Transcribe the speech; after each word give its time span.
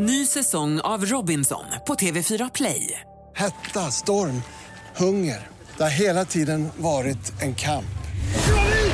Ny 0.00 0.26
säsong 0.26 0.80
av 0.80 1.04
Robinson 1.04 1.64
på 1.86 1.94
TV4 1.94 2.50
Play. 2.54 3.00
Hetta, 3.36 3.80
storm, 3.80 4.42
hunger. 4.96 5.46
Det 5.76 5.82
har 5.82 5.90
hela 5.90 6.24
tiden 6.24 6.68
varit 6.76 7.42
en 7.42 7.54
kamp. 7.54 7.98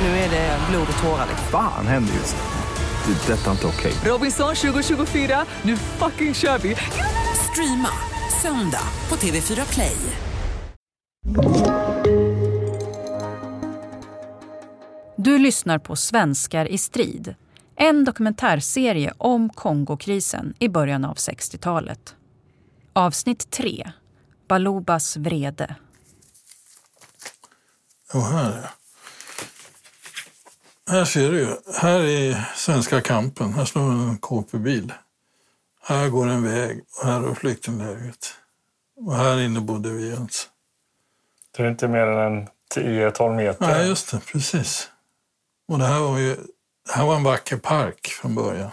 Nu 0.01 0.07
är 0.07 0.29
det 0.29 0.59
blod 0.69 0.87
och 0.97 1.03
tårar. 1.03 1.27
Fan 1.51 1.87
händer 1.87 2.13
just 2.13 2.35
nu. 2.35 3.13
Det. 3.13 3.33
är 3.33 3.37
Detta 3.37 3.47
är 3.47 3.51
inte 3.51 3.67
okej. 3.67 3.93
Robinson 4.05 4.55
2024, 4.55 5.45
nu 5.61 5.77
fucking 5.77 6.33
kör 6.33 6.57
vi! 6.57 6.75
Streama 7.51 7.89
söndag 8.41 8.87
på 9.07 9.15
TV4 9.15 9.73
Play. 9.73 9.97
Du 15.17 15.37
lyssnar 15.37 15.79
på 15.79 15.95
Svenskar 15.95 16.65
i 16.65 16.77
strid. 16.77 17.35
En 17.77 18.05
dokumentärserie 18.05 19.13
om 19.17 19.49
Kongokrisen 19.49 20.53
i 20.59 20.69
början 20.69 21.05
av 21.05 21.15
60-talet. 21.15 22.15
Avsnitt 22.93 23.51
3. 23.51 23.91
Balobas 24.47 25.17
vrede. 25.17 25.75
Och 28.13 28.21
här, 28.21 28.69
här 30.89 31.05
ser 31.05 31.31
du 31.31 31.39
ju. 31.39 31.47
Här 31.81 31.99
är 31.99 32.49
svenska 32.55 33.01
kampen. 33.01 33.53
Här 33.53 33.65
står 33.65 33.81
en 33.81 34.17
KP-bil. 34.17 34.93
Här 35.81 36.09
går 36.09 36.27
en 36.27 36.43
väg 36.43 36.83
och 36.99 37.07
här 37.07 37.19
har 37.19 37.35
flyktinglägret. 37.35 38.33
Och 38.97 39.15
här 39.15 39.39
inne 39.39 39.61
bodde 39.61 39.89
vi 39.89 40.09
ens. 40.09 40.49
Det 41.57 41.63
är 41.63 41.67
inte 41.69 41.87
mer 41.87 42.07
än 42.07 42.37
en 42.37 42.47
10-12 42.75 43.35
meter. 43.35 43.67
Nej, 43.67 43.87
just 43.87 44.11
det. 44.11 44.19
Precis. 44.19 44.89
Och 45.67 45.79
det 45.79 45.85
här 45.85 45.99
var 45.99 46.17
ju 46.17 46.37
det 46.85 46.99
här 46.99 47.05
var 47.05 47.15
en 47.15 47.23
vacker 47.23 47.57
park 47.57 48.07
från 48.07 48.35
början. 48.35 48.71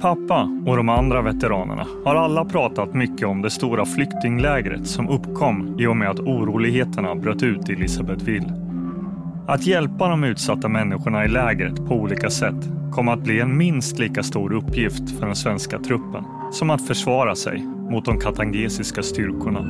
Pappa 0.00 0.50
och 0.66 0.76
de 0.76 0.88
andra 0.88 1.22
veteranerna 1.22 1.86
har 2.04 2.14
alla 2.14 2.44
pratat 2.44 2.94
mycket 2.94 3.26
om 3.26 3.42
det 3.42 3.50
stora 3.50 3.86
flyktinglägret 3.86 4.86
som 4.86 5.08
uppkom 5.08 5.80
i 5.80 5.86
och 5.86 5.96
med 5.96 6.10
att 6.10 6.20
oroligheterna 6.20 7.14
bröt 7.14 7.42
ut 7.42 7.68
i 7.68 7.72
Elisabethville. 7.72 8.52
Att 9.48 9.66
hjälpa 9.66 10.08
de 10.08 10.24
utsatta 10.24 10.68
människorna 10.68 11.24
i 11.24 11.28
lägret 11.28 11.76
på 11.76 11.94
olika 11.94 12.30
sätt 12.30 12.68
kom 12.92 13.08
att 13.08 13.22
bli 13.22 13.40
en 13.40 13.56
minst 13.56 13.98
lika 13.98 14.22
stor 14.22 14.52
uppgift 14.52 15.18
för 15.18 15.26
den 15.26 15.36
svenska 15.36 15.78
truppen 15.78 16.24
som 16.52 16.70
att 16.70 16.86
försvara 16.86 17.36
sig 17.36 17.62
mot 17.90 18.04
de 18.04 18.20
katangesiska 18.20 19.02
styrkorna. 19.02 19.60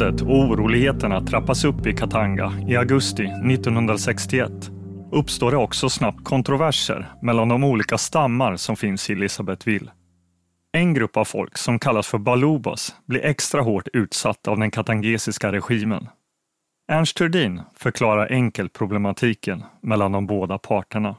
Våldet 0.00 0.22
och 0.22 0.38
oroligheterna 0.38 1.20
trappas 1.20 1.64
upp 1.64 1.86
i 1.86 1.92
Katanga 1.92 2.52
i 2.68 2.76
augusti 2.76 3.22
1961 3.22 4.52
uppstår 5.12 5.50
det 5.50 5.56
också 5.56 5.88
snabbt 5.88 6.24
kontroverser 6.24 7.12
mellan 7.22 7.48
de 7.48 7.64
olika 7.64 7.98
stammar 7.98 8.56
som 8.56 8.76
finns 8.76 9.10
i 9.10 9.12
Elisabethville. 9.12 9.90
En 10.72 10.94
grupp 10.94 11.16
av 11.16 11.24
folk 11.24 11.58
som 11.58 11.78
kallas 11.78 12.06
för 12.06 12.18
balubas 12.18 12.94
blir 13.06 13.24
extra 13.24 13.60
hårt 13.60 13.88
utsatt 13.92 14.48
av 14.48 14.58
den 14.58 14.70
katangesiska 14.70 15.52
regimen. 15.52 16.08
Ernst 16.92 17.16
Turdin 17.16 17.62
förklarar 17.74 18.32
enkelt 18.32 18.72
problematiken 18.72 19.64
mellan 19.82 20.12
de 20.12 20.26
båda 20.26 20.58
parterna. 20.58 21.16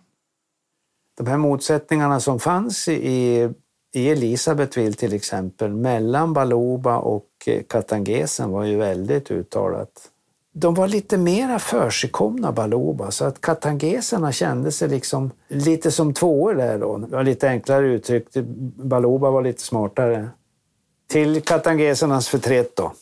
De 1.18 1.28
här 1.28 1.38
motsättningarna 1.38 2.20
som 2.20 2.40
fanns 2.40 2.88
i 2.88 3.50
i 3.98 4.10
Elisabethville 4.10 4.94
till 4.94 5.14
exempel, 5.14 5.74
mellan 5.74 6.34
Baluba 6.34 6.98
och 6.98 7.30
katangesen 7.68 8.52
var 8.52 8.64
ju 8.64 8.78
väldigt 8.78 9.32
uttalat. 9.32 10.12
De 10.54 10.74
var 10.74 10.88
lite 10.88 11.18
mera 11.18 11.60
försigkomna 11.60 12.52
baloba 12.52 13.12
så 13.12 13.26
att 13.26 13.42
katangeserna 13.42 14.32
kände 14.32 14.72
sig 14.72 14.90
liksom 14.90 15.32
lite 15.48 15.92
som 15.92 16.14
tvåor 16.14 16.54
där 16.54 16.78
då. 16.80 16.98
Det 16.98 17.16
var 17.16 17.24
lite 17.24 17.50
enklare 17.50 17.88
uttryckt. 17.88 18.36
Baloba 18.76 19.32
var 19.32 19.42
lite 19.42 19.62
smartare. 19.62 20.30
Till 21.10 21.42
katangesernas 21.42 22.28
förtret 22.28 22.76
då. 22.76 22.94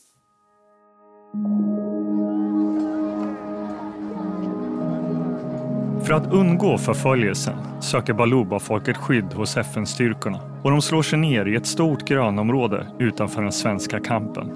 För 6.05 6.13
att 6.13 6.33
undgå 6.33 6.77
förföljelsen 6.77 7.81
söker 7.81 8.13
Baluba-folket 8.13 8.97
skydd 8.97 9.33
hos 9.33 9.57
FN-styrkorna 9.57 10.39
och 10.63 10.71
de 10.71 10.81
slår 10.81 11.03
sig 11.03 11.19
ner 11.19 11.45
i 11.45 11.55
ett 11.55 11.67
stort 11.67 12.07
grönområde 12.07 12.87
utanför 12.99 13.41
den 13.41 13.51
svenska 13.51 13.99
kampen. 13.99 14.51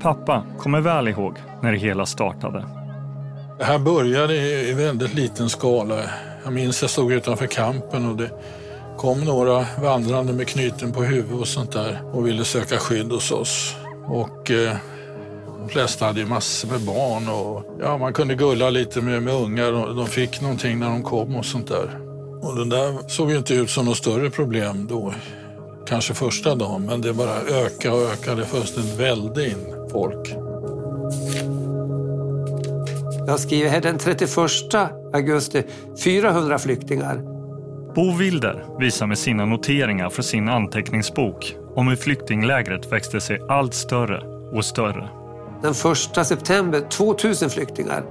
Pappa 0.00 0.44
kommer 0.58 0.80
väl 0.80 1.08
ihåg 1.08 1.36
när 1.62 1.72
det 1.72 1.78
hela 1.78 2.06
startade. 2.06 2.64
Det 3.58 3.64
här 3.64 3.78
började 3.78 4.34
i 4.70 4.72
väldigt 4.74 5.14
liten 5.14 5.48
skala. 5.48 6.02
Jag 6.44 6.52
minns 6.52 6.82
jag 6.82 6.90
stod 6.90 7.12
utanför 7.12 7.46
kampen 7.46 8.10
och 8.10 8.16
det 8.16 8.30
kom 8.96 9.24
några 9.24 9.66
vandrande 9.82 10.32
med 10.32 10.48
knyten 10.48 10.92
på 10.92 11.02
huvudet 11.02 11.40
och 11.40 11.48
sånt 11.48 11.72
där 11.72 12.00
och 12.12 12.26
ville 12.26 12.44
söka 12.44 12.78
skydd 12.78 13.12
hos 13.12 13.32
oss. 13.32 13.76
Och 14.06 14.50
eh, 14.50 14.76
de 15.66 15.72
flesta 15.72 16.06
hade 16.06 16.20
ju 16.20 16.26
massor 16.26 16.68
med 16.68 16.80
barn 16.80 17.28
och 17.28 17.76
ja, 17.80 17.98
man 17.98 18.12
kunde 18.12 18.34
gulla 18.34 18.70
lite 18.70 19.00
med, 19.00 19.22
med 19.22 19.34
ungar 19.34 19.72
och 19.72 19.94
de 19.94 20.06
fick 20.06 20.40
någonting 20.40 20.78
när 20.78 20.86
de 20.86 21.02
kom 21.02 21.36
och 21.36 21.44
sånt 21.44 21.68
där. 21.68 22.00
Och 22.42 22.56
det 22.56 22.64
där 22.64 23.08
såg 23.08 23.30
ju 23.30 23.36
inte 23.36 23.54
ut 23.54 23.70
som 23.70 23.84
något 23.84 23.96
större 23.96 24.30
problem 24.30 24.86
då, 24.90 25.14
kanske 25.86 26.14
första 26.14 26.54
dagen, 26.54 26.86
men 26.86 27.00
det 27.00 27.12
bara 27.12 27.40
ökade 27.40 27.94
och 27.94 28.02
ökade 28.12 28.46
fullständigt 28.46 29.00
välde 29.00 29.46
in 29.46 29.88
folk. 29.92 30.34
Jag 33.26 33.40
skriver 33.40 33.70
här 33.70 33.80
den 33.80 33.98
31 33.98 34.30
augusti 35.12 35.62
400 36.04 36.58
flyktingar. 36.58 37.16
Bo 37.94 38.16
Wilder 38.16 38.64
visar 38.80 39.06
med 39.06 39.18
sina 39.18 39.44
noteringar 39.44 40.10
från 40.10 40.24
sin 40.24 40.48
anteckningsbok 40.48 41.56
om 41.74 41.88
hur 41.88 41.96
flyktinglägret 41.96 42.92
växte 42.92 43.20
sig 43.20 43.40
allt 43.48 43.74
större 43.74 44.20
och 44.52 44.64
större. 44.64 45.25
Den 45.62 45.74
första 45.74 46.24
september 46.24 46.80
2000 46.80 47.50
flyktingar. 47.50 48.04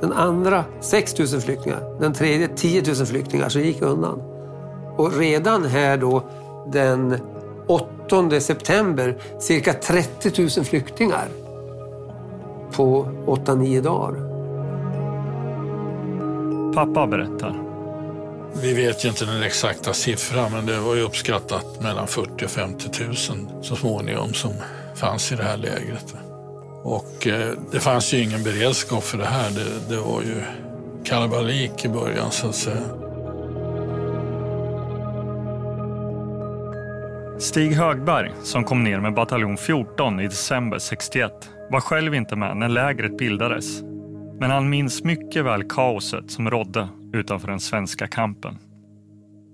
Den 0.00 0.12
andra 0.12 0.64
6 0.80 1.18
000 1.18 1.28
flyktingar. 1.28 2.00
Den 2.00 2.12
tredje 2.12 2.48
10 2.48 2.82
000 2.82 3.06
flyktingar 3.06 3.48
som 3.48 3.62
gick 3.62 3.82
undan. 3.82 4.22
Och 4.96 5.18
redan 5.18 5.64
här 5.64 5.96
då 5.96 6.22
den 6.72 7.18
8 7.66 8.40
september 8.40 9.16
cirka 9.38 9.72
30 9.72 10.42
000 10.42 10.64
flyktingar 10.64 11.28
på 12.72 13.08
8-9 13.26 13.80
dagar. 13.80 14.32
Pappa 16.74 17.06
berättar. 17.06 17.62
Vi 18.62 18.74
vet 18.74 19.04
ju 19.04 19.08
inte 19.08 19.24
den 19.24 19.42
exakta 19.42 19.92
siffran 19.92 20.52
men 20.52 20.66
det 20.66 20.80
var 20.80 20.94
ju 20.94 21.02
uppskattat 21.02 21.82
mellan 21.82 22.06
40 22.06 22.44
och 22.44 22.50
50 22.50 23.04
000 23.04 23.14
så 23.62 23.76
småningom 23.76 24.34
som 24.34 24.52
fanns 24.94 25.32
i 25.32 25.34
det 25.34 25.42
här 25.42 25.56
lägret. 25.56 26.14
Och 26.82 27.26
eh, 27.26 27.52
det 27.72 27.80
fanns 27.80 28.14
ju 28.14 28.22
ingen 28.22 28.42
beredskap 28.42 29.04
för 29.04 29.18
det 29.18 29.24
här. 29.24 29.50
Det, 29.50 29.94
det 29.94 30.00
var 30.00 30.22
ju 30.22 30.42
kalabalik 31.04 31.84
i 31.84 31.88
början 31.88 32.30
så 32.30 32.48
att 32.48 32.54
säga. 32.54 32.82
Stig 37.38 37.72
Högberg, 37.72 38.32
som 38.42 38.64
kom 38.64 38.84
ner 38.84 39.00
med 39.00 39.14
bataljon 39.14 39.56
14 39.56 40.20
i 40.20 40.24
december 40.24 40.78
61, 40.78 41.32
var 41.70 41.80
själv 41.80 42.14
inte 42.14 42.36
med 42.36 42.56
när 42.56 42.68
lägret 42.68 43.18
bildades. 43.18 43.82
Men 44.40 44.50
han 44.50 44.70
minns 44.70 45.04
mycket 45.04 45.44
väl 45.44 45.64
kaoset 45.64 46.30
som 46.30 46.50
rådde 46.50 46.88
utanför 47.12 47.48
den 47.48 47.60
svenska 47.60 48.06
kampen. 48.06 48.58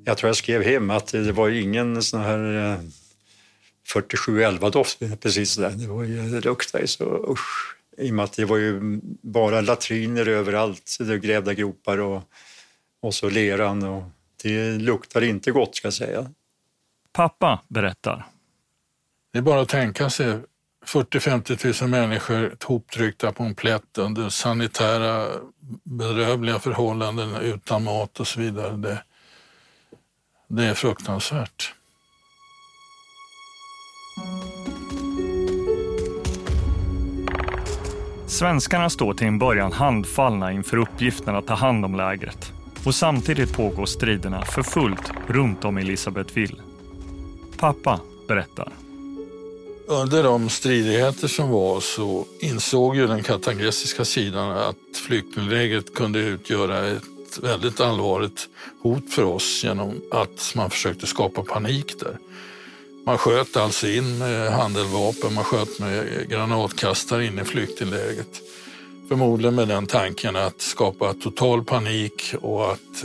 Jag 0.04 0.16
tror 0.16 0.28
jag 0.28 0.36
skrev 0.36 0.62
hem 0.62 0.90
att 0.90 1.06
det 1.06 1.32
var 1.32 1.48
ingen 1.48 2.02
sån 2.02 2.20
här 2.20 2.76
4711-doft 3.94 5.20
precis 5.20 5.56
där. 5.56 5.70
Det, 5.70 5.86
var 5.86 6.04
ju, 6.04 6.30
det 6.30 6.44
luktade 6.44 6.86
så 6.86 7.32
usch. 7.32 7.76
I 7.98 8.10
och 8.10 8.14
med 8.14 8.24
att 8.24 8.32
det 8.32 8.44
var 8.44 8.56
ju 8.56 9.00
bara 9.22 9.60
latriner 9.60 10.28
överallt, 10.28 10.96
det 11.00 11.18
grävda 11.18 11.54
gropar 11.54 11.98
och, 11.98 12.22
och 13.00 13.14
så 13.14 13.30
leran. 13.30 13.82
Och 13.82 14.02
det 14.42 14.72
luktade 14.72 15.26
inte 15.26 15.50
gott 15.50 15.76
ska 15.76 15.86
jag 15.86 15.94
säga. 15.94 16.30
Pappa 17.12 17.62
berättar. 17.68 18.26
Det 19.32 19.38
är 19.38 19.42
bara 19.42 19.60
att 19.60 19.68
tänka 19.68 20.10
sig 20.10 20.38
40-50 20.86 21.82
000 21.82 21.90
människor 21.90 22.56
hoptryckta 22.64 23.32
på 23.32 23.42
en 23.42 23.54
plätt 23.54 23.98
under 23.98 24.28
sanitära 24.28 25.26
bedrövliga 25.82 26.58
förhållanden 26.58 27.36
utan 27.36 27.84
mat 27.84 28.20
och 28.20 28.28
så 28.28 28.40
vidare. 28.40 28.76
Det, 28.76 29.02
det 30.48 30.64
är 30.64 30.74
fruktansvärt. 30.74 31.74
Svenskarna 38.28 38.90
står 38.90 39.14
till 39.14 39.26
en 39.26 39.38
början 39.38 39.72
handfallna 39.72 40.52
inför 40.52 40.76
uppgiften 40.76 41.36
att 41.36 41.46
ta 41.46 41.54
hand 41.54 41.84
om 41.84 41.94
lägret. 41.94 42.52
Och 42.84 42.94
samtidigt 42.94 43.52
pågår 43.52 43.86
striderna 43.86 44.44
för 44.44 44.62
fullt 44.62 45.12
runt 45.26 45.64
om 45.64 45.78
Elisabethville. 45.78 46.62
Pappa 47.56 48.00
berättar. 48.28 48.72
Under 49.86 50.22
de 50.22 50.48
stridigheter 50.48 51.28
som 51.28 51.50
var 51.50 51.80
så 51.80 52.26
insåg 52.40 52.96
ju 52.96 53.06
den 53.06 53.22
katangresiska 53.22 54.04
sidan 54.04 54.50
att 54.50 54.96
flyktinglägret 55.06 55.94
kunde 55.94 56.18
utgöra 56.18 56.86
ett 56.86 57.38
väldigt 57.42 57.80
allvarligt 57.80 58.48
hot 58.82 59.14
för 59.14 59.24
oss 59.24 59.64
genom 59.64 60.00
att 60.10 60.52
man 60.56 60.70
försökte 60.70 61.06
skapa 61.06 61.42
panik 61.42 62.00
där. 62.00 62.18
Man 63.08 63.18
sköt 63.18 63.56
alltså 63.56 63.86
in 63.86 64.22
handeldvapen, 64.52 65.34
man 65.34 65.44
sköt 65.44 65.78
med 65.80 66.28
granatkastare 66.28 67.26
in 67.26 67.38
i 67.38 67.44
flyktinglägret. 67.44 68.40
Förmodligen 69.08 69.54
med 69.54 69.68
den 69.68 69.86
tanken 69.86 70.36
att 70.36 70.60
skapa 70.60 71.12
total 71.12 71.64
panik 71.64 72.34
och 72.40 72.72
att 72.72 73.04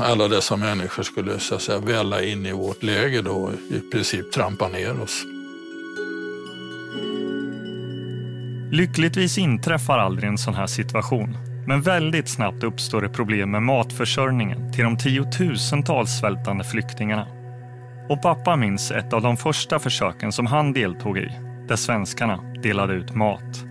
alla 0.00 0.28
dessa 0.28 0.56
människor 0.56 1.02
skulle 1.02 1.38
så 1.38 1.54
att 1.54 1.62
säga 1.62 1.78
välla 1.78 2.22
in 2.22 2.46
i 2.46 2.52
vårt 2.52 2.82
läger 2.82 3.22
då 3.22 3.30
och 3.30 3.52
i 3.52 3.80
princip 3.92 4.32
trampa 4.32 4.68
ner 4.68 5.00
oss. 5.02 5.24
Lyckligtvis 8.72 9.38
inträffar 9.38 9.98
aldrig 9.98 10.28
en 10.28 10.38
sån 10.38 10.54
här 10.54 10.66
situation. 10.66 11.36
Men 11.66 11.82
väldigt 11.82 12.28
snabbt 12.28 12.64
uppstår 12.64 13.02
det 13.02 13.08
problem 13.08 13.50
med 13.50 13.62
matförsörjningen 13.62 14.72
till 14.72 14.84
de 14.84 14.98
tiotusentals 14.98 16.18
svältande 16.18 16.64
flyktingarna. 16.64 17.37
Och 18.08 18.22
pappa 18.22 18.56
minns 18.56 18.90
ett 18.90 19.12
av 19.12 19.22
de 19.22 19.36
första 19.36 19.78
försöken 19.78 20.32
som 20.32 20.46
han 20.46 20.72
deltog 20.72 21.18
i, 21.18 21.28
där 21.68 21.76
svenskarna 21.76 22.40
delade 22.62 22.92
ut 22.92 23.14
mat. 23.14 23.64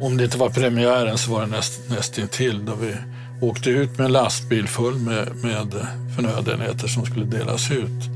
Om 0.00 0.16
det 0.16 0.24
inte 0.24 0.38
var 0.38 0.50
premiären 0.50 1.18
så 1.18 1.32
var 1.32 1.40
det 1.40 1.46
näst, 1.46 1.90
nästintill 1.90 2.64
då 2.64 2.74
vi 2.74 2.94
åkte 3.40 3.70
ut 3.70 3.98
med 3.98 4.04
en 4.04 4.12
lastbil 4.12 4.68
full 4.68 4.98
med, 4.98 5.28
med 5.42 5.86
förnödenheter 6.16 6.88
som 6.88 7.06
skulle 7.06 7.24
delas 7.24 7.70
ut. 7.70 8.08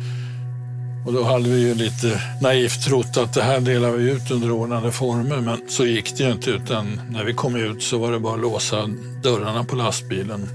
Och 1.06 1.12
då 1.12 1.24
hade 1.24 1.48
vi 1.48 1.68
ju 1.68 1.74
lite 1.74 2.20
naivt 2.42 2.82
trott 2.84 3.16
att 3.16 3.34
det 3.34 3.42
här 3.42 3.60
delar 3.60 3.90
vi 3.90 4.10
ut 4.10 4.30
under 4.30 4.50
ordnade 4.50 4.92
former, 4.92 5.40
men 5.40 5.58
så 5.68 5.86
gick 5.86 6.16
det 6.16 6.24
ju 6.24 6.32
inte 6.32 6.50
utan 6.50 7.00
när 7.10 7.24
vi 7.24 7.34
kom 7.34 7.56
ut 7.56 7.82
så 7.82 7.98
var 7.98 8.12
det 8.12 8.18
bara 8.18 8.34
att 8.34 8.40
låsa 8.40 8.88
dörrarna 9.22 9.64
på 9.64 9.76
lastbilen 9.76 10.48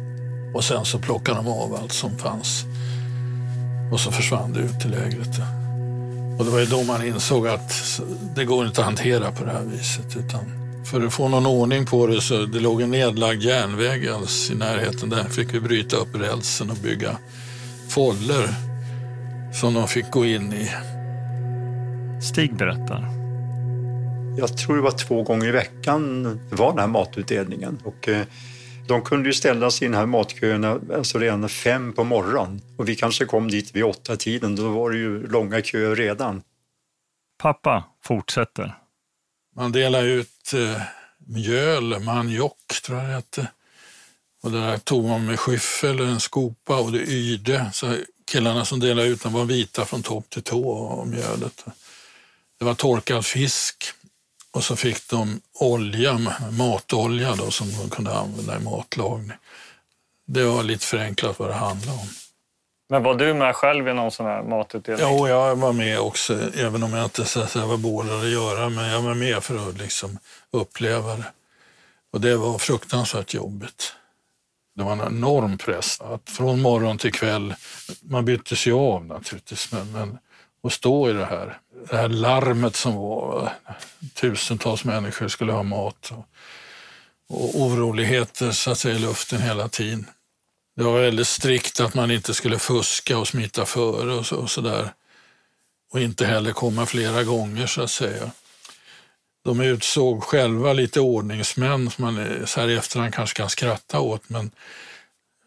och 0.54 0.64
sen 0.64 0.86
så 0.86 1.00
plockade 1.00 1.38
de 1.38 1.48
av 1.48 1.76
allt 1.76 1.92
som 1.92 2.18
fanns. 2.18 2.66
Och 3.92 4.00
så 4.00 4.12
försvann 4.12 4.54
det 4.54 4.60
ut 4.60 4.80
till 4.80 4.92
lägret. 4.92 5.40
Och 6.40 6.46
det 6.46 6.52
var 6.52 6.60
ju 6.60 6.66
då 6.66 6.84
man 6.84 7.06
insåg 7.06 7.48
att 7.48 8.02
det 8.36 8.46
går 8.46 8.68
inte 8.68 8.82
att 8.82 8.86
hantera 8.86 9.32
på 9.32 9.46
det 9.46 9.52
här 9.52 9.64
viset 9.64 10.18
utan 10.18 10.62
för 10.86 11.06
att 11.06 11.14
få 11.14 11.28
någon 11.28 11.46
ordning 11.46 11.86
på 11.86 12.08
det 12.08 12.22
så 12.22 12.46
det 12.46 12.60
låg 12.60 12.82
en 12.82 12.92
nedlagd 12.92 13.42
järnväg 13.42 14.08
alls 14.08 14.52
i 14.52 14.56
närheten. 14.56 15.10
Där 15.10 15.24
fick 15.24 15.54
vi 15.54 15.60
bryta 15.60 15.98
upp 15.98 16.16
rälsen 16.16 16.70
och 16.70 16.78
bygga 16.78 17.18
foller 17.90 18.48
som 19.54 19.74
de 19.74 19.88
fick 19.88 20.12
gå 20.12 20.26
in 20.26 20.54
i. 20.54 20.70
Stig 22.22 22.56
berättar. 22.56 23.08
Jag 24.38 24.58
tror 24.58 24.76
det 24.76 24.82
var 24.82 24.92
två 24.92 25.24
gånger 25.24 25.48
i 25.48 25.52
veckan 25.52 26.40
var 26.50 26.70
den 26.70 26.80
här 26.80 26.88
matutdelningen. 26.88 27.80
Och, 27.84 28.10
eh, 28.10 28.26
de 28.88 29.02
kunde 29.02 29.30
ju 29.30 29.34
ställa 29.34 29.72
sig 29.72 29.86
i 29.86 29.90
den 29.90 29.98
här 30.00 30.06
matköerna 30.06 30.80
alltså 30.94 31.20
redan 31.20 31.50
fem 31.50 31.94
på 31.94 32.04
morgonen. 32.04 32.62
Och 32.78 32.90
vi 32.90 32.96
kanske 32.96 33.26
kom 33.26 33.52
dit 33.52 33.76
vid 33.76 33.84
åtta 33.84 34.18
tiden. 34.18 34.56
Då 34.56 34.70
var 34.70 34.92
det 34.92 34.98
ju 34.98 35.28
långa 35.28 35.62
köer 35.62 35.96
redan. 35.96 36.42
Pappa 37.38 37.84
fortsätter. 38.04 38.78
Man 39.56 39.72
delade 39.72 40.08
ut 40.08 40.54
eh, 40.54 40.82
mjöl, 41.18 42.00
maniok 42.00 42.82
tror 42.84 42.98
jag 42.98 43.08
det 43.08 43.14
hette. 43.14 43.48
Och 44.44 44.52
det 44.52 44.60
där 44.60 44.78
tog 44.78 45.06
man 45.06 45.26
med 45.26 45.40
skyffel, 45.40 46.00
en 46.00 46.20
skopa 46.20 46.80
och 46.80 46.92
det 46.92 47.04
yrde. 47.04 47.70
Så 47.74 47.98
killarna 48.26 48.66
som 48.66 48.80
delade 48.80 49.08
ut 49.08 49.24
den 49.24 49.34
var 49.34 49.46
vita 49.46 49.86
från 49.86 50.04
topp 50.04 50.30
till 50.30 50.44
tå 50.44 50.70
och 50.70 51.08
mjölet. 51.08 51.66
Det 52.60 52.66
var 52.66 52.74
torkad 52.74 53.26
fisk 53.26 53.94
och 54.52 54.64
så 54.64 54.76
fick 54.76 55.10
de 55.10 55.42
olja, 55.54 56.20
matolja 56.52 57.36
då, 57.36 57.52
som 57.52 57.68
de 57.72 57.90
kunde 57.90 58.16
använda 58.18 58.58
i 58.58 58.64
matlagning. 58.64 59.32
Det 60.28 60.44
var 60.44 60.64
lite 60.64 60.86
förenklat 60.86 61.40
vad 61.40 61.50
det 61.50 61.54
handlade 61.54 61.98
om. 61.98 62.08
Men 62.90 63.04
var 63.04 63.16
du 63.16 63.34
med 63.34 63.56
själv 63.56 63.88
i 63.88 63.94
någon 63.94 64.12
sån 64.12 64.26
här 64.26 64.44
matutdelning? 64.44 65.06
Jo, 65.10 65.28
jag 65.28 65.56
var 65.56 65.74
med 65.74 66.00
också, 66.00 66.40
även 66.56 66.84
om 66.84 66.94
jag 66.94 67.06
inte 67.06 67.26
så 67.26 67.42
att 67.42 67.52
säga, 67.52 67.66
var 67.66 67.78
bådad 67.78 68.20
att 68.20 68.30
göra, 68.30 68.70
men 68.70 68.90
jag 68.90 69.02
var 69.02 69.14
med 69.14 69.44
för 69.44 69.70
att 69.70 69.78
liksom 69.78 70.20
uppleva 70.52 71.16
det. 71.16 71.32
Och 72.14 72.22
det 72.22 72.36
var 72.36 72.58
fruktansvärt 72.58 73.34
jobbigt. 73.34 73.94
Det 74.76 74.84
var 74.84 74.92
en 74.92 75.02
enorm 75.02 75.58
press. 75.58 76.02
Att 76.02 76.30
från 76.30 76.62
morgon 76.62 76.98
till 76.98 77.14
kväll, 77.14 77.56
man 78.02 78.26
bytte 78.26 78.56
sig 78.56 78.74
av 78.74 79.06
naturligtvis, 79.06 79.72
men, 79.72 79.92
men 79.92 80.18
att 80.64 80.74
stå 80.74 81.10
i 81.10 81.14
det 81.14 81.26
här, 81.26 81.60
det 81.90 81.98
här 81.98 82.10
larmet 82.10 82.76
som 82.76 82.96
var, 82.96 83.52
eh, 83.68 83.74
tusentals 84.14 84.84
människor 84.84 85.28
skulle 85.28 85.52
ha 85.52 85.64
mat 85.64 86.12
och, 86.12 86.26
och 87.30 87.62
oroligheter 87.62 88.52
så 88.52 88.72
att 88.72 88.78
säga, 88.78 88.96
i 88.96 89.00
luften 89.00 89.42
hela 89.42 89.68
tiden. 89.68 90.08
Det 90.76 90.84
var 90.84 91.00
väldigt 91.00 91.28
strikt 91.28 91.80
att 91.80 91.94
man 91.94 92.12
inte 92.12 92.34
skulle 92.34 92.60
fuska 92.60 93.18
och 93.18 93.28
smita 93.28 93.66
före 93.66 94.14
och, 94.14 94.26
så, 94.26 94.36
och 94.36 94.52
sådär. 94.52 94.94
Och 95.92 96.02
inte 96.02 96.26
heller 96.26 96.52
komma 96.52 96.86
flera 96.86 97.24
gånger 97.24 97.68
så 97.68 97.82
att 97.82 97.92
säga. 97.92 98.32
De 99.44 99.62
utsåg 99.62 100.24
själva 100.24 100.74
lite 100.74 101.00
ordningsmän 101.00 101.90
som 101.90 102.06
man 102.06 102.18
eh, 102.18 102.46
så 102.46 102.62
här 102.62 102.68
i 102.68 102.76
efterhand 102.76 103.14
kanske 103.14 103.38
kan 103.38 103.50
skratta 103.50 104.00
åt, 104.00 104.30
men 104.30 104.52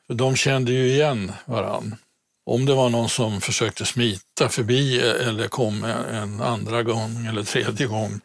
de 0.08 0.36
kände 0.36 0.72
ju 0.72 0.88
igen 0.88 1.32
varann. 1.44 1.96
Om 2.46 2.66
det 2.66 2.74
var 2.74 2.90
någon 2.90 3.08
som 3.08 3.40
försökte 3.40 3.84
smita 3.84 4.48
förbi 4.48 4.98
eh, 4.98 5.28
eller 5.28 5.48
kom 5.48 5.84
eh, 5.84 6.16
en 6.22 6.40
andra 6.40 6.82
gång 6.82 7.26
eller 7.26 7.42
tredje 7.42 7.86
gång, 7.86 8.20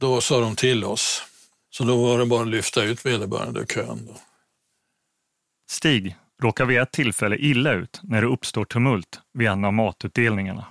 då 0.00 0.20
sa 0.20 0.40
de 0.40 0.56
till 0.56 0.84
oss. 0.84 1.22
Så 1.70 1.84
då 1.84 2.06
var 2.06 2.18
det 2.18 2.26
bara 2.26 2.42
att 2.42 2.48
lyfta 2.48 2.82
ut 2.82 3.06
vederbörande 3.06 3.60
ur 3.60 3.66
kön. 3.66 4.06
Då. 4.06 4.16
Stig 5.70 6.16
råkar 6.42 6.64
vid 6.64 6.78
ett 6.78 6.92
tillfälle 6.92 7.36
illa 7.36 7.72
ut 7.72 8.00
när 8.02 8.22
det 8.22 8.28
uppstår 8.28 8.64
tumult 8.64 9.20
vid 9.32 9.48
en 9.48 9.64
av 9.64 9.72
matutdelningarna. 9.72 10.66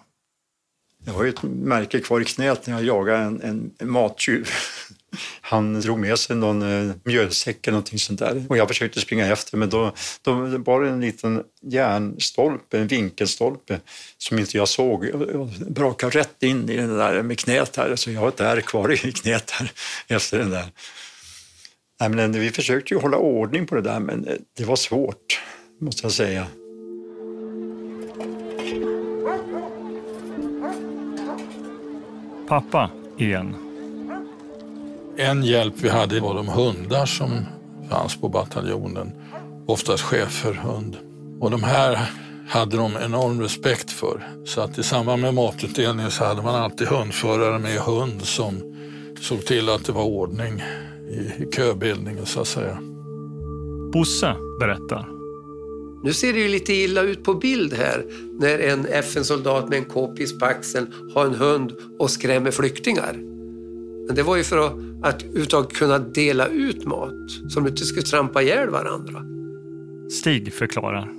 Jag 1.06 1.14
har 1.14 1.24
ju 1.24 1.30
ett 1.30 1.44
märke 1.44 2.00
kvar 2.00 2.22
i 2.22 2.26
knät 2.26 2.68
när 2.68 2.74
jag 2.74 2.84
jagade 2.84 3.20
en, 3.20 3.72
en 3.80 3.90
mattjuv. 3.90 4.50
Han 5.42 5.82
drog 5.82 6.00
med 6.00 6.20
sig 6.20 6.36
någon 6.36 6.62
eh, 6.62 6.96
mjölsäck 7.04 7.68
eller 7.68 7.72
någonting 7.72 8.00
sånt 8.00 8.20
där 8.20 8.46
och 8.50 8.58
jag 8.58 8.68
försökte 8.68 9.02
springa 9.02 9.28
efter 9.28 9.58
men 9.58 9.70
då, 9.70 9.94
då 10.22 10.34
var 10.58 10.82
det 10.82 10.90
en 10.90 11.02
liten 11.02 11.44
järnstolpe, 11.62 12.80
en 12.80 12.88
vinkelstolpe 12.88 13.80
som 14.18 14.40
inte 14.40 14.58
jag 14.58 14.68
såg. 14.68 15.06
Jag 15.06 15.50
brakade 15.68 16.20
rätt 16.20 16.44
in 16.44 16.70
i 16.70 16.78
den 16.78 16.98
där 16.98 17.22
med 17.22 17.40
knät 17.40 17.76
här 17.76 17.96
så 17.96 18.12
jag 18.12 18.22
har 18.22 18.28
ett 18.28 18.40
ärr 18.40 18.62
kvar 18.62 18.92
i 18.92 18.98
knät 19.12 19.52
här 19.52 19.72
efter 20.08 20.38
den 20.38 20.50
där. 20.50 20.66
Nej, 22.00 22.10
men 22.10 22.36
eh, 22.36 22.42
vi 22.42 22.52
försökte 22.52 22.94
ju 22.94 23.00
hålla 23.00 23.18
ordning 23.18 23.66
på 23.66 23.76
det 23.76 23.82
där 23.82 24.00
men 24.00 24.28
eh, 24.28 24.36
det 24.58 24.66
var 24.66 24.76
svårt 24.76 25.42
måste 25.80 26.06
jag 26.06 26.12
säga. 26.12 26.48
Pappa 32.48 32.90
igen. 33.18 33.56
En 35.18 35.44
hjälp 35.44 35.74
vi 35.78 35.90
hade 35.90 36.20
var 36.20 36.36
de 36.36 36.48
hundar 36.48 37.06
som 37.06 37.46
fanns 37.90 38.22
på 38.22 38.30
bataljonen. 38.30 39.12
Oftast 39.66 40.04
schäferhund. 40.04 40.98
Och 41.40 41.52
de 41.52 41.64
här 41.64 42.10
hade 42.50 42.78
de 42.78 42.98
enorm 42.98 43.42
respekt 43.42 43.92
för. 43.92 44.28
Så 44.46 44.62
att 44.62 44.78
i 44.78 44.84
samband 44.84 45.22
med 45.22 45.34
matutdelningen 45.34 46.12
så 46.12 46.26
hade 46.26 46.42
man 46.42 46.56
alltid 46.56 46.88
hundförare 46.88 47.60
med 47.60 47.80
hund 47.80 48.22
som 48.22 48.62
såg 49.22 49.46
till 49.46 49.70
att 49.70 49.86
det 49.86 49.92
var 49.92 50.04
ordning 50.04 50.64
i 51.10 51.52
köbildningen 51.56 52.26
så 52.26 52.42
att 52.42 52.48
säga. 52.48 52.78
Bosse 53.94 54.36
berättar. 54.60 55.13
Nu 56.04 56.14
ser 56.14 56.34
det 56.34 56.40
ju 56.40 56.48
lite 56.48 56.74
illa 56.74 57.02
ut 57.02 57.24
på 57.24 57.34
bild 57.34 57.74
här 57.74 58.06
när 58.40 58.60
en 58.60 58.86
FN-soldat 58.86 59.70
med 59.70 59.78
en 59.78 59.86
k-pist 59.86 60.40
på 60.40 60.46
axeln 60.46 60.94
har 61.14 61.26
en 61.26 61.36
hund 61.36 61.72
och 62.00 62.12
skrämmer 62.12 62.52
flyktingar. 62.52 63.14
Men 64.08 64.16
det 64.16 64.24
var 64.24 64.36
ju 64.36 64.44
för 64.44 64.58
att, 64.58 64.74
att 65.04 65.24
utav 65.24 65.64
kunna 65.64 66.00
dela 66.00 66.48
ut 66.48 66.86
mat, 66.86 67.32
som 67.50 67.68
inte 67.68 67.86
skulle 67.86 68.06
trampa 68.06 68.42
ihjäl 68.42 68.70
varandra. 68.70 69.22
Stig 70.12 70.54
förklarar. 70.54 71.12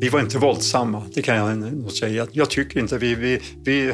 Vi 0.00 0.08
var 0.08 0.20
inte 0.20 0.38
våldsamma, 0.38 1.02
det 1.14 1.22
kan 1.22 1.36
jag 1.36 1.56
nog 1.58 1.92
säga. 1.92 2.26
Jag 2.32 2.50
tycker 2.50 2.80
inte 2.80 2.98
vi, 2.98 3.14
vi, 3.14 3.40
vi 3.64 3.92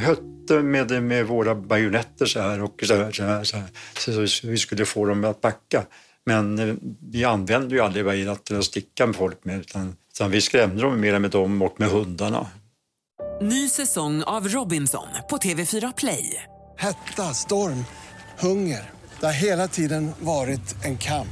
med, 0.63 1.03
med 1.03 1.27
våra 1.27 1.55
bajonetter 1.55 2.27
så 2.27 2.41
här 2.41 2.63
och 2.63 2.83
så 2.87 2.95
här, 2.95 3.13
så 3.13 3.23
här, 3.23 3.45
så 3.45 3.57
här 3.57 3.67
så, 3.99 4.27
så 4.27 4.49
vi 4.49 4.57
skulle 4.57 4.85
få 4.85 5.07
dem 5.07 5.25
att 5.25 5.41
backa. 5.41 5.85
Men 6.27 6.59
eh, 6.59 6.75
vi 7.13 7.25
använde 7.25 7.75
ju 7.75 7.81
aldrig 7.81 8.05
bajonetter 8.05 8.59
att 8.59 8.65
sticka 8.65 9.07
med 9.07 9.17
folk 9.17 9.45
med 9.45 9.61
utan, 9.61 9.97
utan 10.15 10.31
vi 10.31 10.41
skrämde 10.41 10.83
dem 10.83 11.01
mer 11.01 11.19
med 11.19 11.31
dem 11.31 11.63
och 11.63 11.81
med 11.81 11.89
hundarna. 11.89 12.47
Ny 13.43 13.69
säsong 13.69 14.23
av 14.23 14.49
Robinson 14.49 15.07
på 15.31 15.37
TV4 15.37 15.93
Play. 15.97 16.43
Hetta, 16.79 17.35
storm, 17.35 17.85
hunger. 18.39 18.91
Det 19.21 19.27
har 19.27 19.33
hela 19.33 19.69
tiden 19.69 20.13
varit 20.21 20.85
en 20.85 20.99
kamp. 20.99 21.29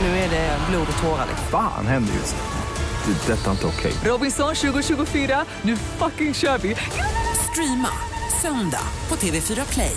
Nu 0.00 0.06
är 0.06 0.30
det 0.30 0.58
blod 0.70 0.86
och 0.96 1.02
tårar. 1.02 1.28
Fan 1.50 1.86
händer 1.86 2.14
just 2.14 2.36
nu. 2.36 3.12
Det. 3.12 3.32
är 3.32 3.36
Detta 3.36 3.46
är 3.46 3.52
inte 3.52 3.66
okej. 3.66 3.92
Robinson 4.04 4.54
2024, 4.54 5.44
nu 5.62 5.76
fucking 5.76 6.34
kör 6.34 6.58
vi! 6.58 6.76
Streama 7.50 7.90
söndag 8.42 8.82
på 9.08 9.16
TV4 9.16 9.72
Play. 9.72 9.96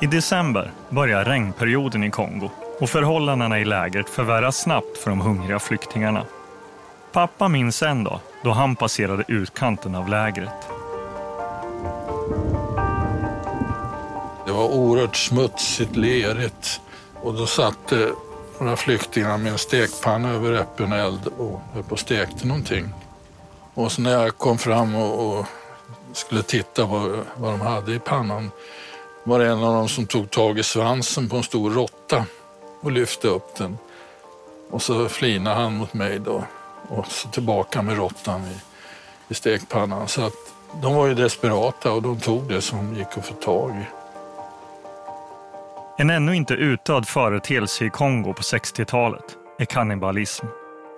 I 0.00 0.06
december 0.06 0.72
börjar 0.90 1.24
regnperioden 1.24 2.04
i 2.04 2.10
Kongo 2.10 2.50
och 2.80 2.90
förhållandena 2.90 3.58
i 3.58 3.64
lägret 3.64 4.08
förvärras 4.08 4.56
snabbt 4.56 4.98
för 4.98 5.10
de 5.10 5.20
hungriga 5.20 5.58
flyktingarna. 5.58 6.24
Pappa 7.12 7.48
minns 7.48 7.82
en 7.82 8.04
dag 8.04 8.20
då 8.44 8.50
han 8.50 8.76
passerade 8.76 9.24
utkanten 9.28 9.94
av 9.94 10.08
lägret. 10.08 10.68
Det 14.46 14.52
var 14.52 14.68
oerhört 14.74 15.16
smutsigt, 15.16 15.96
lerigt 15.96 16.80
och 17.14 17.34
då 17.34 17.46
satt 17.46 17.92
några 18.60 18.76
flyktingar 18.76 19.38
med 19.38 19.52
en 19.52 19.58
stekpanna 19.58 20.30
över 20.30 20.52
öppen 20.52 20.92
eld 20.92 21.26
och 21.38 21.60
höll 21.74 21.82
på 21.82 21.92
och 21.92 21.98
stekte 21.98 22.46
någonting. 22.46 22.88
Och 23.74 23.92
så 23.92 24.02
när 24.02 24.10
jag 24.10 24.38
kom 24.38 24.58
fram 24.58 24.94
och, 24.94 25.38
och 25.38 25.46
skulle 26.12 26.42
titta 26.42 26.84
vad, 26.84 27.10
vad 27.36 27.52
de 27.52 27.60
hade 27.60 27.94
i 27.94 27.98
pannan 27.98 28.50
var 29.24 29.38
det 29.38 29.46
en 29.46 29.64
av 29.64 29.74
dem 29.74 29.88
som 29.88 30.06
tog 30.06 30.30
tag 30.30 30.58
i 30.58 30.62
svansen 30.62 31.28
på 31.28 31.36
en 31.36 31.42
stor 31.42 31.70
råtta 31.70 32.24
och 32.80 32.92
lyfte 32.92 33.28
upp 33.28 33.54
den. 33.56 33.78
Och 34.70 34.82
så 34.82 35.08
flinade 35.08 35.56
han 35.56 35.76
mot 35.76 35.94
mig 35.94 36.18
då 36.18 36.44
och 36.88 37.06
så 37.06 37.28
tillbaka 37.28 37.82
med 37.82 37.96
råttan 37.96 38.40
i, 38.40 38.56
i 39.28 39.34
stekpannan. 39.34 40.08
Så 40.08 40.26
att 40.26 40.34
de 40.82 40.94
var 40.94 41.06
ju 41.06 41.14
desperata 41.14 41.92
och 41.92 42.02
de 42.02 42.20
tog 42.20 42.48
det 42.48 42.60
som 42.60 42.94
gick 42.94 43.18
att 43.18 43.26
få 43.26 43.34
tag 43.34 43.70
i. 43.70 43.86
En 46.00 46.10
ännu 46.10 46.36
inte 46.36 46.54
utdöd 46.54 47.08
företeelse 47.08 47.84
i 47.84 47.90
Kongo 47.90 48.32
på 48.32 48.42
60-talet 48.42 49.36
är 49.58 49.64
kannibalism. 49.64 50.46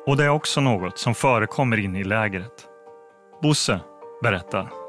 Och 0.06 0.16
det 0.16 0.24
är 0.24 0.28
också 0.28 0.60
något 0.60 0.98
som 0.98 1.14
förekommer 1.14 1.76
inne 1.76 2.00
i 2.00 2.04
lägret. 2.04 2.66
Bosse 3.42 3.80
berättar. 4.22 4.79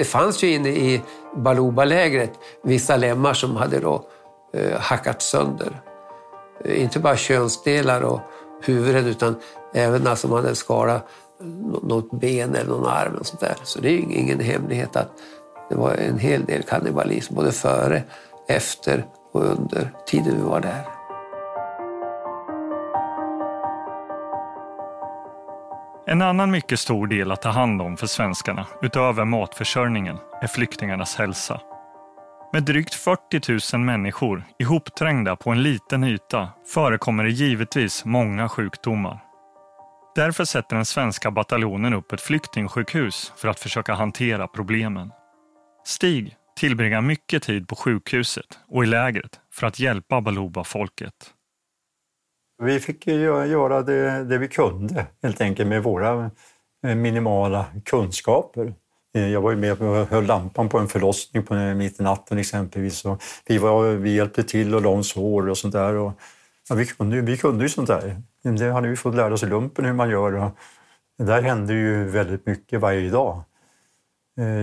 Det 0.00 0.04
fanns 0.04 0.42
ju 0.42 0.54
inne 0.54 0.68
i 0.68 1.02
Baluba-lägret 1.36 2.30
vissa 2.62 2.96
lemmar 2.96 3.34
som 3.34 3.56
hade 3.56 3.80
då, 3.80 4.04
eh, 4.52 4.78
hackat 4.78 5.22
sönder. 5.22 5.80
Eh, 6.64 6.82
inte 6.82 6.98
bara 6.98 7.16
könsdelar 7.16 8.02
och 8.02 8.20
huvuden 8.62 9.06
utan 9.06 9.36
även 9.74 10.06
alltså 10.06 10.28
man 10.28 10.44
hade 10.44 10.54
skalat 10.54 11.08
något 11.82 12.10
ben 12.10 12.54
eller 12.54 12.70
någon 12.70 12.86
arm. 12.86 13.16
Och 13.20 13.26
sånt 13.26 13.40
där. 13.40 13.56
Så 13.62 13.80
det 13.80 13.88
är 13.88 13.92
ju 13.92 13.98
ingen 13.98 14.40
hemlighet 14.40 14.96
att 14.96 15.10
det 15.68 15.74
var 15.74 15.94
en 15.94 16.18
hel 16.18 16.44
del 16.44 16.62
kannibalism 16.62 17.34
både 17.34 17.52
före, 17.52 18.02
efter 18.48 19.06
och 19.32 19.44
under 19.44 19.90
tiden 20.06 20.36
vi 20.36 20.42
var 20.42 20.60
där. 20.60 20.99
En 26.10 26.22
annan 26.22 26.50
mycket 26.50 26.80
stor 26.80 27.06
del 27.06 27.32
att 27.32 27.42
ta 27.42 27.48
hand 27.48 27.82
om 27.82 27.96
för 27.96 28.06
svenskarna, 28.06 28.66
utöver 28.82 29.24
matförsörjningen, 29.24 30.18
är 30.42 30.46
flyktingarnas 30.46 31.16
hälsa. 31.16 31.60
Med 32.52 32.62
drygt 32.62 32.94
40 32.94 33.76
000 33.76 33.84
människor 33.84 34.44
ihopträngda 34.58 35.36
på 35.36 35.50
en 35.50 35.62
liten 35.62 36.04
yta 36.04 36.48
förekommer 36.66 37.24
det 37.24 37.30
givetvis 37.30 38.04
många 38.04 38.48
sjukdomar. 38.48 39.20
Därför 40.14 40.44
sätter 40.44 40.76
den 40.76 40.84
svenska 40.84 41.30
bataljonen 41.30 41.94
upp 41.94 42.12
ett 42.12 42.20
flyktingsjukhus 42.20 43.32
för 43.36 43.48
att 43.48 43.60
försöka 43.60 43.94
hantera 43.94 44.46
problemen. 44.48 45.10
Stig 45.84 46.36
tillbringar 46.56 47.00
mycket 47.00 47.42
tid 47.42 47.68
på 47.68 47.76
sjukhuset 47.76 48.58
och 48.68 48.84
i 48.84 48.86
lägret 48.86 49.40
för 49.52 49.66
att 49.66 49.80
hjälpa 49.80 50.20
Baluba-folket. 50.20 51.34
Vi 52.62 52.80
fick 52.80 53.06
göra 53.06 53.82
det, 53.82 54.24
det 54.24 54.38
vi 54.38 54.48
kunde 54.48 55.06
helt 55.22 55.40
enkelt 55.40 55.68
med 55.68 55.82
våra 55.82 56.30
eh, 56.86 56.94
minimala 56.94 57.66
kunskaper. 57.84 58.74
Eh, 59.14 59.28
jag 59.28 59.40
var 59.40 59.50
ju 59.50 59.56
med 59.56 59.82
och 59.82 60.06
höll 60.06 60.24
lampan 60.26 60.68
på 60.68 60.78
en 60.78 60.88
förlossning 60.88 61.42
på 61.42 61.54
eh, 61.54 61.74
mitt 61.74 62.00
i 62.00 62.02
natten 62.02 62.38
exempelvis. 62.38 63.04
Och 63.04 63.22
vi, 63.46 63.58
var, 63.58 63.90
vi 63.90 64.14
hjälpte 64.14 64.42
till 64.42 64.74
och 64.74 64.82
la 64.82 64.90
om 64.90 65.04
sår 65.04 65.48
och 65.48 65.58
sånt 65.58 65.72
där. 65.72 65.94
Och, 65.94 66.12
ja, 66.68 66.74
vi, 66.74 66.86
kunde, 66.86 67.20
vi 67.20 67.36
kunde 67.36 67.64
ju 67.64 67.68
sånt 67.68 67.88
där. 67.88 68.22
Det 68.42 68.72
hade 68.72 68.88
vi 68.88 68.96
fått 68.96 69.14
lära 69.14 69.34
oss 69.34 69.42
i 69.42 69.46
lumpen 69.46 69.84
hur 69.84 69.92
man 69.92 70.10
gör. 70.10 70.32
Och 70.34 70.50
det 71.18 71.24
där 71.24 71.42
hände 71.42 71.72
ju 71.72 72.04
väldigt 72.04 72.46
mycket 72.46 72.80
varje 72.80 73.10
dag. 73.10 73.42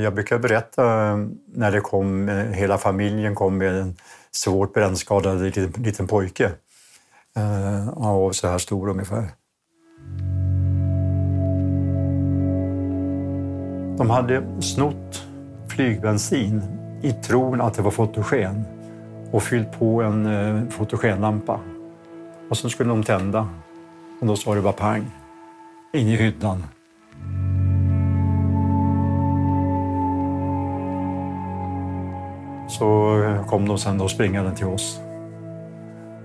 Jag 0.04 0.14
brukar 0.14 0.40
berätta 0.40 0.84
när 1.48 1.72
det 1.72 1.82
kom, 1.82 2.28
hela 2.54 2.78
familjen 2.78 3.36
kom 3.36 3.58
med 3.58 3.76
en 3.76 3.96
svårt 4.32 4.74
brännskadad 4.74 5.42
liten, 5.42 5.74
liten 5.78 6.08
pojke. 6.08 6.52
Eh, 7.38 7.90
ja, 7.96 8.34
så 8.34 8.48
här 8.48 8.58
stor 8.58 8.90
ungefär. 8.90 9.30
De 13.98 14.10
hade 14.10 14.62
snott 14.62 15.28
flygbensin 15.70 16.62
i 17.02 17.12
tron 17.12 17.62
att 17.62 17.74
det 17.74 17.82
var 17.82 17.92
fotogen 17.92 18.66
och 19.32 19.44
fyllt 19.44 19.80
på 19.80 20.02
en 20.02 20.26
eh, 20.26 20.70
fotogenlampa. 20.70 21.60
Och 22.50 22.58
så 22.58 22.70
skulle 22.70 22.90
de 22.90 23.04
tända 23.04 23.50
och 24.22 24.28
då 24.28 24.36
sa 24.36 24.56
det 24.56 24.62
bara 24.62 24.74
pang 24.74 25.12
in 25.94 26.08
i 26.08 26.16
hyddan. 26.16 26.64
Så 32.70 33.20
eh, 33.24 33.46
kom 33.46 33.68
de 33.68 33.78
sen 33.78 33.98
då 33.98 34.08
springande 34.08 34.56
till 34.56 34.66
oss. 34.66 35.02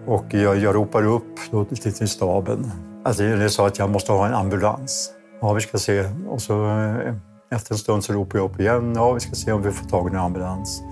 Och 0.07 0.25
jag, 0.35 0.57
jag 0.57 0.75
ropar 0.75 1.07
upp 1.07 1.39
då 1.51 1.65
till, 1.65 1.95
till 1.95 2.09
staben. 2.09 2.71
Alltså, 3.05 3.25
jag 3.25 3.51
sa 3.51 3.67
att 3.67 3.79
jag 3.79 3.91
måste 3.91 4.13
ha 4.13 4.27
en 4.27 4.35
ambulans. 4.35 5.13
Ja, 5.41 5.53
vi 5.53 5.61
ska 5.61 5.79
se. 5.79 6.05
Och 6.29 6.43
så 6.43 6.67
eh, 6.67 7.15
efter 7.51 7.75
en 7.75 7.79
stund 7.79 8.05
så 8.05 8.13
ropar 8.13 8.39
jag 8.39 8.51
upp 8.51 8.61
igen. 8.61 8.93
Ja, 8.97 9.13
vi 9.13 9.21
ska 9.21 9.35
se 9.35 9.53
om 9.53 9.63
vi 9.63 9.71
får 9.71 9.89
tag 9.89 10.09
i 10.09 10.11
en 10.11 10.21
ambulans. 10.21 10.83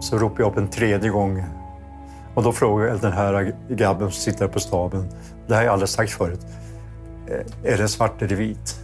Så 0.00 0.18
ropar 0.18 0.40
jag 0.42 0.50
upp 0.50 0.58
en 0.58 0.68
tredje 0.68 1.10
gång. 1.10 1.44
Och 2.34 2.42
då 2.42 2.52
frågar 2.52 2.86
jag 2.86 3.00
den 3.00 3.12
här 3.12 3.56
grabben 3.68 4.10
som 4.10 4.32
sitter 4.32 4.48
på 4.48 4.60
staben. 4.60 5.08
Det 5.46 5.54
här 5.54 5.60
har 5.60 5.64
jag 5.64 5.72
aldrig 5.72 5.88
sagt 5.88 6.12
förut. 6.12 6.46
Eh, 7.26 7.72
är 7.72 7.78
det 7.78 7.88
svart 7.88 8.22
eller 8.22 8.36
vit? 8.36 8.80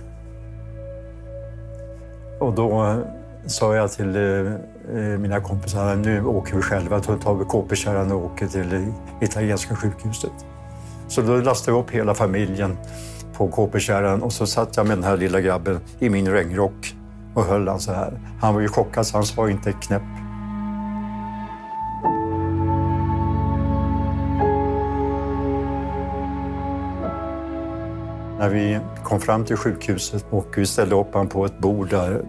Och 2.40 2.54
då 2.54 2.84
eh, 2.84 2.99
sa 3.46 3.75
jag 3.75 3.92
till 3.92 4.16
Eh, 4.94 5.18
mina 5.18 5.40
kompisar 5.40 5.97
nu 5.97 6.25
åker 6.25 6.56
vi 6.56 6.62
själva. 6.62 6.99
Då 6.99 7.16
tar 7.16 7.35
vi 7.35 7.44
KP-kärran 7.44 8.12
och 8.12 8.25
åker 8.25 8.47
till 8.47 8.92
italienska 9.20 9.76
sjukhuset. 9.76 10.32
Så 11.09 11.23
då 11.23 11.37
lastade 11.37 11.76
vi 11.76 11.82
upp 11.82 11.90
hela 11.90 12.14
familjen 12.14 12.78
på 13.32 13.49
KP-kärran 13.49 14.23
och 14.23 14.32
så 14.32 14.47
satt 14.47 14.76
jag 14.76 14.87
med 14.87 14.97
den 14.97 15.04
här 15.04 15.16
lilla 15.16 15.40
grabben 15.40 15.80
i 15.99 16.11
min 16.11 16.28
regnrock 16.28 16.94
och 17.35 17.44
höll 17.44 17.68
han 17.68 17.80
så 17.80 17.92
här. 17.92 18.20
Han 18.40 18.54
var 18.54 18.61
ju 18.61 18.68
chockad 18.68 19.06
så 19.06 19.16
han 19.16 19.26
sa 19.26 19.50
inte 19.50 19.70
ett 19.70 19.82
knäpp. 19.82 20.02
När 28.38 28.49
vi 28.49 28.80
kom 29.02 29.20
fram 29.20 29.44
till 29.44 29.56
sjukhuset 29.56 30.26
och 30.30 30.47
vi 30.56 30.66
ställde 30.66 30.94
upp 30.94 31.12
honom 31.12 31.28
på 31.28 31.44
ett 31.44 31.59
bord 31.59 31.90
där, 31.90 32.23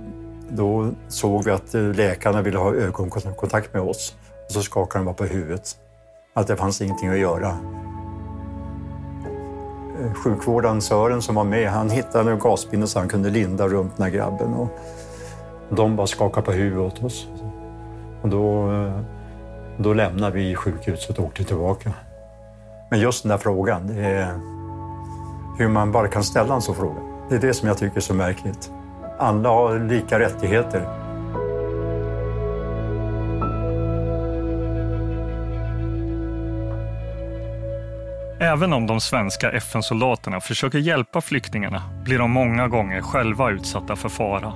då 0.56 0.92
såg 1.08 1.44
vi 1.44 1.52
att 1.52 1.76
eh, 1.76 1.82
läkarna 1.82 2.42
ville 2.42 2.58
ha 2.58 2.74
ögonkontakt 2.74 3.74
med 3.74 3.82
oss. 3.82 4.16
Och 4.46 4.52
så 4.52 4.62
skakade 4.62 5.00
de 5.00 5.06
bara 5.06 5.16
på 5.16 5.24
huvudet. 5.24 5.78
Att 6.34 6.48
det 6.48 6.56
fanns 6.56 6.82
ingenting 6.82 7.10
att 7.10 7.20
göra. 7.20 7.58
Eh, 10.02 10.14
sjukvårdaren 10.14 10.82
Sören 10.82 11.22
som 11.22 11.36
var 11.36 11.44
med, 11.44 11.70
han 11.70 11.90
hittade 11.90 12.32
en 12.32 12.40
gasbinda 12.40 12.88
så 12.88 13.00
han 13.00 13.08
kunde 13.08 13.30
linda 13.30 13.68
runt 13.68 13.98
den 13.98 14.04
här 14.04 14.12
grabben. 14.12 14.54
Och 14.54 14.68
de 15.70 15.96
bara 15.96 16.08
skakade 16.08 16.46
på 16.46 16.52
huvudet 16.52 16.94
åt 16.94 17.04
oss. 17.04 17.28
Och 18.22 18.30
då, 18.30 18.72
eh, 18.72 19.00
då 19.78 19.94
lämnade 19.94 20.36
vi 20.36 20.56
sjukhuset 20.56 21.20
och 21.20 21.26
åkte 21.26 21.44
tillbaka. 21.44 21.94
Men 22.90 23.00
just 23.00 23.24
den 23.24 23.30
där 23.30 23.38
frågan, 23.38 23.88
det 23.88 24.06
är 24.06 24.40
hur 25.58 25.68
man 25.68 25.92
bara 25.92 26.08
kan 26.08 26.24
ställa 26.24 26.56
en 26.56 26.62
sån 26.62 26.76
fråga. 26.76 27.02
Det 27.30 27.36
är 27.36 27.40
det 27.40 27.54
som 27.54 27.68
jag 27.68 27.78
tycker 27.78 27.98
är 27.98 28.02
så 28.02 28.14
märkligt. 28.14 28.72
Alla 29.22 29.50
har 29.50 29.80
lika 29.80 30.20
rättigheter. 30.20 30.82
Även 38.40 38.74
om 38.74 38.88
de 38.88 39.02
svenska 39.02 39.52
FN-soldaterna 39.52 40.42
försöker 40.42 40.80
hjälpa 40.80 41.22
flyktingarna 41.22 41.84
blir 42.04 42.20
de 42.20 42.32
många 42.32 42.68
gånger 42.68 43.02
själva 43.02 43.50
utsatta 43.52 43.96
för 43.96 44.10
fara. 44.10 44.54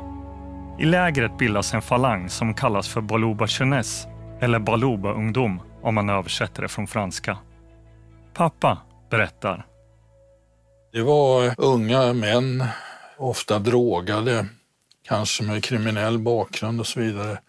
I 0.79 0.86
lägret 0.86 1.38
bildas 1.38 1.74
en 1.74 1.81
falang 1.81 2.29
som 2.29 2.53
kallas 2.53 2.88
för 2.88 3.01
Baluba 3.01 3.45
Jeunesse 3.50 4.10
eller 4.41 4.60
Baluba 4.60 5.13
ungdom 5.13 5.62
om 5.81 5.95
man 5.95 6.10
översätter 6.10 6.62
det 6.62 6.67
från 6.67 6.88
franska. 6.88 7.38
Pappa 8.34 8.77
berättar. 9.10 9.65
Det 10.93 11.01
var 11.01 11.53
unga 11.57 12.13
män, 12.13 12.63
ofta 13.17 13.60
drogade, 13.60 14.45
kanske 15.07 15.43
med 15.43 15.63
kriminell 15.63 16.19
bakgrund 16.19 16.79
och 16.79 16.88
så 16.88 17.00
vidare. 17.00 17.39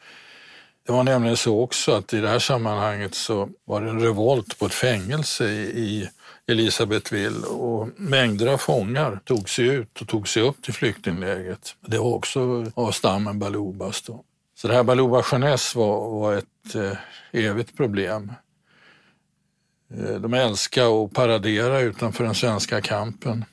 Det 0.86 0.92
var 0.92 1.04
nämligen 1.04 1.36
så 1.36 1.60
också 1.60 1.92
att 1.92 2.12
i 2.12 2.20
det 2.20 2.28
här 2.28 2.38
sammanhanget 2.38 3.14
så 3.14 3.48
var 3.64 3.80
det 3.80 3.90
en 3.90 4.00
revolt 4.00 4.58
på 4.58 4.66
ett 4.66 4.75
fängelse 4.75 5.48
i 5.50 6.08
Elisabethville 6.46 7.46
och 7.46 7.88
mängder 7.96 8.46
av 8.46 8.58
fångar 8.58 9.20
tog 9.25 9.48
sig 9.48 9.66
ut 9.66 10.00
och 10.00 10.08
tog 10.08 10.28
sig 10.28 10.42
upp 10.42 10.62
till 10.62 10.75
flyktinglägret. 10.75 11.76
Det 11.80 11.98
var 11.98 12.14
också 12.14 12.66
av 12.75 12.92
stammen 12.92 13.38
Balubas. 13.38 14.02
Då. 14.02 14.25
Så 14.54 14.68
det 14.68 14.75
här 14.75 14.82
Baluba 14.82 15.22
Jeunesse 15.32 15.78
var, 15.78 16.20
var 16.20 16.34
ett 16.34 16.75
eh, 16.75 16.92
evigt 17.32 17.76
problem. 17.76 18.32
Eh, 19.94 20.14
de 20.14 20.34
älskade 20.34 21.04
att 21.04 21.12
paradera 21.12 21.80
utanför 21.80 22.25
den 22.25 22.34
svenska 22.34 22.80
kampen. 22.80 23.44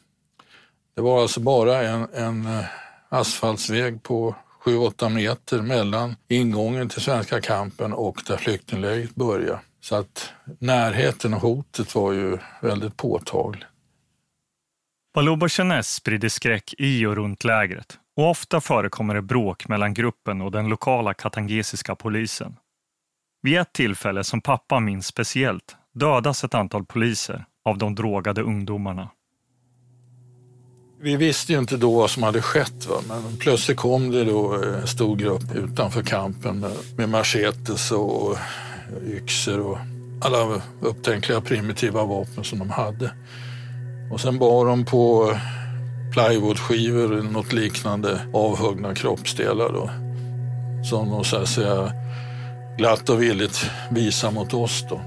Det 0.96 1.02
var 1.02 1.22
alltså 1.22 1.40
bara 1.40 1.82
en, 1.82 2.08
en 2.14 2.46
eh, 2.46 2.66
asfaltsväg 3.14 4.04
på 4.04 4.36
7-8 4.64 5.10
meter 5.10 5.62
mellan 5.62 6.16
ingången 6.28 6.90
till 6.90 7.02
svenska 7.02 7.42
kampen 7.42 7.94
och 7.94 8.22
där 8.28 8.38
flyktinglägret 8.38 9.16
började. 9.16 9.60
Så 9.82 9.96
att 9.96 10.34
närheten 10.60 11.34
och 11.34 11.42
hotet 11.42 11.96
var 11.96 12.12
ju 12.12 12.38
väldigt 12.62 12.98
påtagligt. 12.98 13.66
Baluba 15.14 15.48
Jeunesse 15.50 15.96
sprider 15.96 16.30
skräck 16.30 16.74
i 16.78 17.06
och 17.06 17.16
runt 17.16 17.44
lägret 17.44 18.00
och 18.16 18.30
ofta 18.30 18.62
förekommer 18.62 19.16
det 19.16 19.22
bråk 19.22 19.68
mellan 19.68 19.94
gruppen 19.94 20.42
och 20.42 20.52
den 20.52 20.68
lokala 20.68 21.14
katangesiska 21.14 21.96
polisen. 21.96 22.56
Vid 23.42 23.58
ett 23.58 23.74
tillfälle 23.74 24.24
som 24.24 24.42
pappa 24.42 24.80
minns 24.80 25.08
speciellt 25.08 25.76
dödas 25.94 26.44
ett 26.44 26.54
antal 26.54 26.86
poliser 26.86 27.46
av 27.66 27.78
de 27.78 27.96
drogade 27.96 28.42
ungdomarna. 28.42 29.10
Vi 31.04 31.16
visste 31.16 31.54
ju 31.54 31.60
inte 31.60 31.78
då 31.78 31.98
vad 31.98 32.10
som 32.10 32.24
hade 32.24 32.42
skett, 32.42 32.88
va? 32.90 32.96
men 33.08 33.38
plötsligt 33.38 33.78
kom 33.78 34.12
det 34.12 34.24
då 34.24 34.54
en 34.54 34.88
stor 34.88 35.16
grupp 35.16 35.56
utanför 35.56 36.04
kampen 36.04 36.60
med, 36.60 36.72
med 36.98 37.10
machetes 37.10 37.92
och 37.92 38.38
yxor 39.08 39.60
och 39.60 39.78
alla 40.22 40.62
upptänkliga 40.82 41.42
primitiva 41.42 42.04
vapen 42.04 42.44
som 42.44 42.60
de 42.60 42.70
hade. 42.70 43.12
Och 44.12 44.22
sen 44.22 44.40
bar 44.40 44.66
de 44.66 44.86
på 44.86 45.36
plywoodskivor 46.14 47.14
eller 47.14 47.32
något 47.32 47.54
liknande 47.54 48.20
avhuggna 48.34 48.96
kroppsdelar 48.96 49.70
då. 49.70 49.90
Som 50.90 51.10
de 51.10 51.24
så 51.24 51.38
att 51.38 51.50
säga 51.50 51.94
glatt 52.78 53.10
och 53.10 53.22
villigt 53.22 53.66
visar 53.92 54.32
mot 54.32 54.54
oss 54.54 54.86
då. 54.90 55.02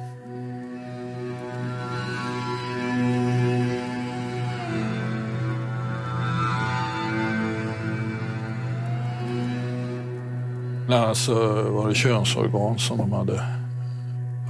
Bland 10.96 11.16
så 11.16 11.34
var 11.62 11.88
det 11.88 11.94
könsorgan 11.94 12.78
som 12.78 12.98
de 12.98 13.12
hade 13.12 13.42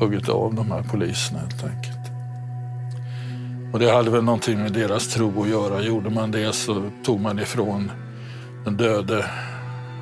huggit 0.01 0.29
av 0.29 0.55
de 0.55 0.71
här 0.71 0.83
poliserna 0.83 1.41
helt 1.41 1.65
enkelt. 1.65 2.11
Och 3.73 3.79
det 3.79 3.91
hade 3.91 4.11
väl 4.11 4.25
någonting 4.25 4.59
med 4.59 4.73
deras 4.73 5.09
tro 5.09 5.43
att 5.43 5.49
göra. 5.49 5.83
Gjorde 5.83 6.11
man 6.11 6.31
det 6.31 6.53
så 6.53 6.91
tog 7.05 7.21
man 7.21 7.39
ifrån 7.39 7.91
den 8.65 8.77
döde 8.77 9.25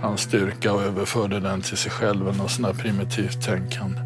hans 0.03 0.21
styrka 0.21 0.73
och 0.73 0.83
överförde 0.83 1.41
den 1.41 1.61
till 1.61 1.77
sig 1.77 1.91
själv. 1.91 2.37
Något 2.37 2.51
sånt 2.51 2.67
där 2.69 2.75
primitivt 2.75 3.43
tänkande. 3.43 4.01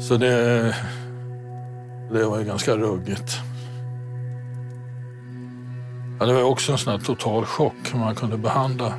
Så 0.00 0.16
det, 0.16 0.74
det 2.12 2.24
var 2.24 2.38
ju 2.38 2.44
ganska 2.44 2.76
ruggigt. 2.76 3.40
Ja, 6.20 6.26
det 6.26 6.32
var 6.32 6.42
också 6.42 6.72
en 6.72 6.78
sån 6.78 6.92
här 6.92 7.00
total 7.00 7.44
chock 7.44 7.92
hur 7.92 7.98
man 7.98 8.14
kunde 8.14 8.36
behandla 8.36 8.92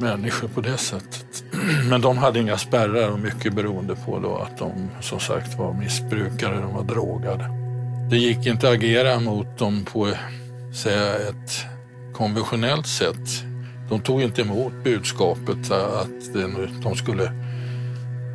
människor 0.00 0.48
på 0.48 0.60
det 0.60 0.76
sättet. 0.76 1.44
Men 1.90 2.00
de 2.00 2.18
hade 2.18 2.40
inga 2.40 2.58
spärrar 2.58 3.10
och 3.10 3.18
mycket 3.18 3.54
beroende 3.54 3.96
på 3.96 4.18
då 4.18 4.36
att 4.36 4.58
de 4.58 4.72
som 5.00 5.20
sagt 5.20 5.58
var 5.58 5.72
missbrukare, 5.72 6.60
de 6.60 6.74
var 6.74 6.84
drogade. 6.84 7.44
Det 8.10 8.16
gick 8.16 8.46
inte 8.46 8.68
att 8.68 8.74
agera 8.74 9.20
mot 9.20 9.58
dem 9.58 9.84
på 9.84 10.08
säga, 10.74 11.14
ett 11.14 11.66
konventionellt 12.12 12.86
sätt. 12.86 13.44
De 13.88 14.00
tog 14.00 14.22
inte 14.22 14.42
emot 14.42 14.72
budskapet 14.84 15.70
att 15.70 16.34
de 16.82 16.94
skulle 16.96 17.32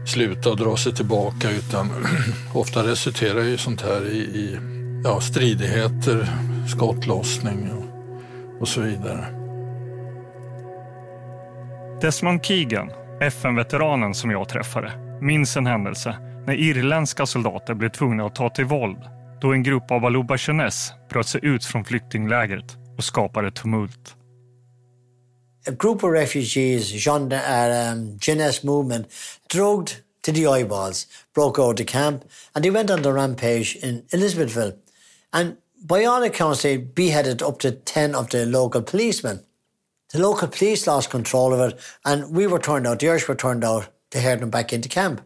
sluta 0.06 0.50
och 0.50 0.58
dra 0.58 0.78
sig 0.78 0.94
tillbaka 0.94 1.52
utan 1.52 1.90
ofta 2.54 2.88
resulterar 2.88 3.44
ju 3.44 3.58
sånt 3.58 3.82
här 3.82 4.12
i, 4.12 4.18
i 4.18 4.58
ja, 5.04 5.22
stridigheter, 5.22 6.28
skottlossning 6.68 7.72
och, 7.72 8.62
och 8.62 8.68
så 8.68 8.82
vidare. 8.82 9.43
Desmond 12.04 12.46
Keegan, 12.46 12.92
FN-veteranen 13.22 14.14
som 14.14 14.32
jag 14.32 14.50
träffade, 14.50 14.92
minns 15.22 15.58
en 15.58 15.66
händelse 15.66 16.18
när 16.48 16.54
irländska 16.54 17.26
soldater 17.26 17.74
blev 17.74 17.90
tvungna 17.90 18.26
att 18.26 18.36
ta 18.36 18.50
till 18.50 18.66
våld 18.66 18.98
då 19.42 19.54
en 19.54 19.64
grupp 19.64 19.92
av 19.92 20.06
aluba 20.06 20.38
Jeunesse 20.38 20.94
bröt 21.10 21.28
sig 21.28 21.46
ut 21.46 21.66
från 21.66 21.86
flyktinglägret 21.86 22.78
och 22.98 23.04
skapade 23.04 23.52
tumult. 23.52 24.16
A 25.68 25.72
group 25.72 26.04
of 26.04 26.12
refugees, 26.12 27.06
Jean, 27.06 27.32
uh, 27.32 27.94
um, 27.94 28.18
Jeunesse 28.22 28.68
movement, 28.68 29.08
drugged 29.54 29.96
to 30.26 30.32
the 30.34 30.46
eyeballs, 30.58 31.08
broke 31.36 31.62
out 31.62 31.78
the 31.78 31.86
camp, 31.86 32.24
and 32.54 32.64
they 32.64 32.72
went 32.72 32.90
on 32.90 33.04
the 33.04 33.12
rampage 33.12 33.78
in 33.82 34.02
Elizabethville. 34.14 34.74
And 35.32 35.56
by 35.90 36.06
all 36.06 36.24
accounts, 36.24 36.62
they 36.62 36.78
beheaded 36.78 37.42
up 37.42 37.60
to 37.60 37.72
10 37.72 38.16
of 38.16 38.30
the 38.30 38.46
local 38.46 38.82
policemen. 38.82 39.40
The 40.14 40.20
local 40.20 40.48
police 40.48 40.86
lost 40.86 41.10
control 41.10 41.54
of 41.54 41.60
it, 41.60 41.80
and 42.06 42.36
we 42.36 42.46
were 42.46 42.60
turned 42.60 42.88
out, 42.88 43.00
the 43.00 43.10
Irish 43.10 43.28
were 43.28 43.36
turned 43.36 43.64
out 43.64 43.84
to 44.12 44.20
herd 44.20 44.40
them 44.40 44.50
back 44.52 44.74
into 44.74 44.90
camp. 44.90 45.22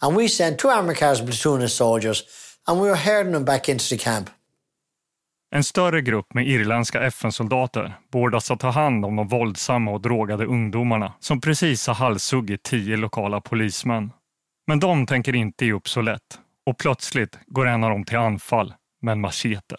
And 0.00 0.16
we 0.16 0.28
sent 0.28 0.58
two 0.58 0.68
armoured 0.68 0.96
cars 0.96 1.20
and 1.20 1.28
platoon 1.28 1.62
of 1.62 1.70
soldiers, 1.70 2.24
and 2.66 2.80
we 2.80 2.88
were 2.88 2.96
herding 2.96 3.32
them 3.32 3.44
back 3.44 3.68
into 3.68 3.84
the 3.88 3.98
camp. 3.98 4.30
En 5.54 5.64
större 5.64 6.00
grupp 6.00 6.34
med 6.34 6.46
irländska 6.46 7.00
FN-soldater 7.02 7.94
beordras 8.12 8.50
att 8.50 8.60
ta 8.60 8.70
hand 8.70 9.04
om 9.04 9.16
de 9.16 9.28
våldsamma 9.28 9.90
och 9.90 10.00
drogade 10.00 10.46
ungdomarna 10.46 11.12
som 11.20 11.40
precis 11.40 11.86
har 11.86 11.94
halshuggit 11.94 12.62
tio 12.62 12.96
lokala 12.96 13.40
polismän. 13.40 14.12
Men 14.66 14.80
de 14.80 15.06
tänker 15.06 15.34
inte 15.34 15.66
ge 15.66 15.72
upp 15.72 15.88
så 15.88 16.00
lätt 16.00 16.38
och 16.66 16.78
plötsligt 16.78 17.38
går 17.46 17.66
en 17.66 17.84
av 17.84 17.90
dem 17.90 18.04
till 18.04 18.16
anfall 18.16 18.74
med 19.02 19.12
en 19.12 19.20
machete. 19.20 19.76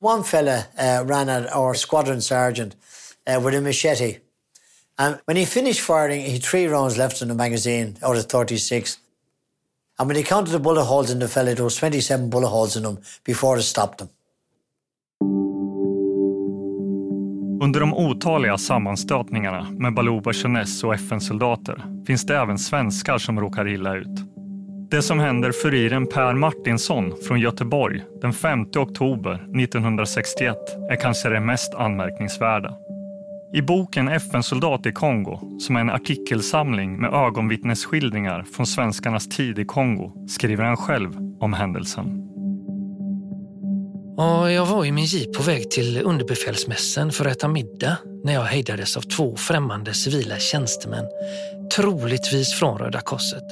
One 0.00 0.24
fella 0.24 0.56
uh, 0.56 1.08
ran 1.08 1.28
at 1.28 1.56
our 1.56 1.74
squadron 1.74 2.22
sergeant 2.22 2.76
uh, 3.28 3.40
with 3.40 3.54
a 3.54 3.60
machete. 3.60 4.18
And 4.98 5.20
when 5.26 5.36
he 5.36 5.44
finished 5.44 5.80
firing, 5.80 6.20
he 6.22 6.32
had 6.32 6.42
three 6.42 6.66
rounds 6.66 6.96
left 6.96 7.22
in 7.22 7.28
the 7.28 7.34
magazine 7.34 7.96
out 8.02 8.16
of 8.16 8.24
36. 8.24 8.98
And 9.98 10.08
when 10.08 10.16
he 10.16 10.22
counted 10.22 10.52
the 10.52 10.58
bullet 10.58 10.84
holes 10.84 11.10
in 11.10 11.20
the 11.20 11.28
fella, 11.28 11.54
there 11.54 11.64
was 11.64 11.76
27 11.76 12.30
bullet 12.30 12.48
holes 12.48 12.76
in 12.76 12.84
him 12.84 12.98
before 13.24 13.58
it 13.58 13.62
stopped 13.62 14.00
him. 14.00 14.08
Under 17.60 17.80
de 17.80 17.94
otaliga 17.94 18.58
sammanstötningarna 18.58 19.66
med 19.70 19.94
Baluba 19.94 20.32
Jeunesse 20.32 20.86
och 20.86 20.94
FN-soldater 20.94 22.04
finns 22.06 22.26
det 22.26 22.36
även 22.36 22.58
svenskar 22.58 23.18
som 23.18 23.40
råkar 23.40 23.68
illa 23.68 23.96
ut. 23.96 24.18
Det 24.90 25.02
som 25.02 25.20
händer 25.20 25.52
furiren 25.52 26.06
Per 26.06 26.34
Martinsson 26.34 27.14
från 27.28 27.40
Göteborg 27.40 28.04
den 28.20 28.32
5 28.32 28.60
oktober 28.60 29.34
1961 29.34 30.56
är 30.90 30.96
kanske 30.96 31.28
det 31.28 31.40
mest 31.40 31.74
anmärkningsvärda. 31.74 32.87
I 33.52 33.62
boken 33.62 34.08
FN-soldat 34.08 34.86
i 34.86 34.92
Kongo, 34.92 35.58
som 35.60 35.76
är 35.76 35.80
en 35.80 35.90
artikelsamling 35.90 37.00
med 37.00 37.14
ögonvittnesskildringar 37.14 38.42
från 38.42 38.66
svenskarnas 38.66 39.28
tid 39.28 39.58
i 39.58 39.64
Kongo, 39.64 40.26
skriver 40.28 40.64
han 40.64 40.76
själv 40.76 41.16
om 41.40 41.52
händelsen. 41.52 42.24
Och 44.16 44.52
jag 44.52 44.66
var 44.66 44.84
i 44.84 44.92
min 44.92 45.04
jeep 45.04 45.36
på 45.36 45.42
väg 45.42 45.70
till 45.70 46.02
underbefälsmässen 46.04 47.12
för 47.12 47.24
att 47.24 47.36
äta 47.36 47.48
middag 47.48 47.96
när 48.24 48.32
jag 48.32 48.42
hejdades 48.42 48.96
av 48.96 49.00
två 49.00 49.36
främmande 49.36 49.94
civila 49.94 50.36
tjänstemän, 50.36 51.04
troligtvis 51.76 52.54
från 52.54 52.78
Röda 52.78 53.00
Korset. 53.00 53.44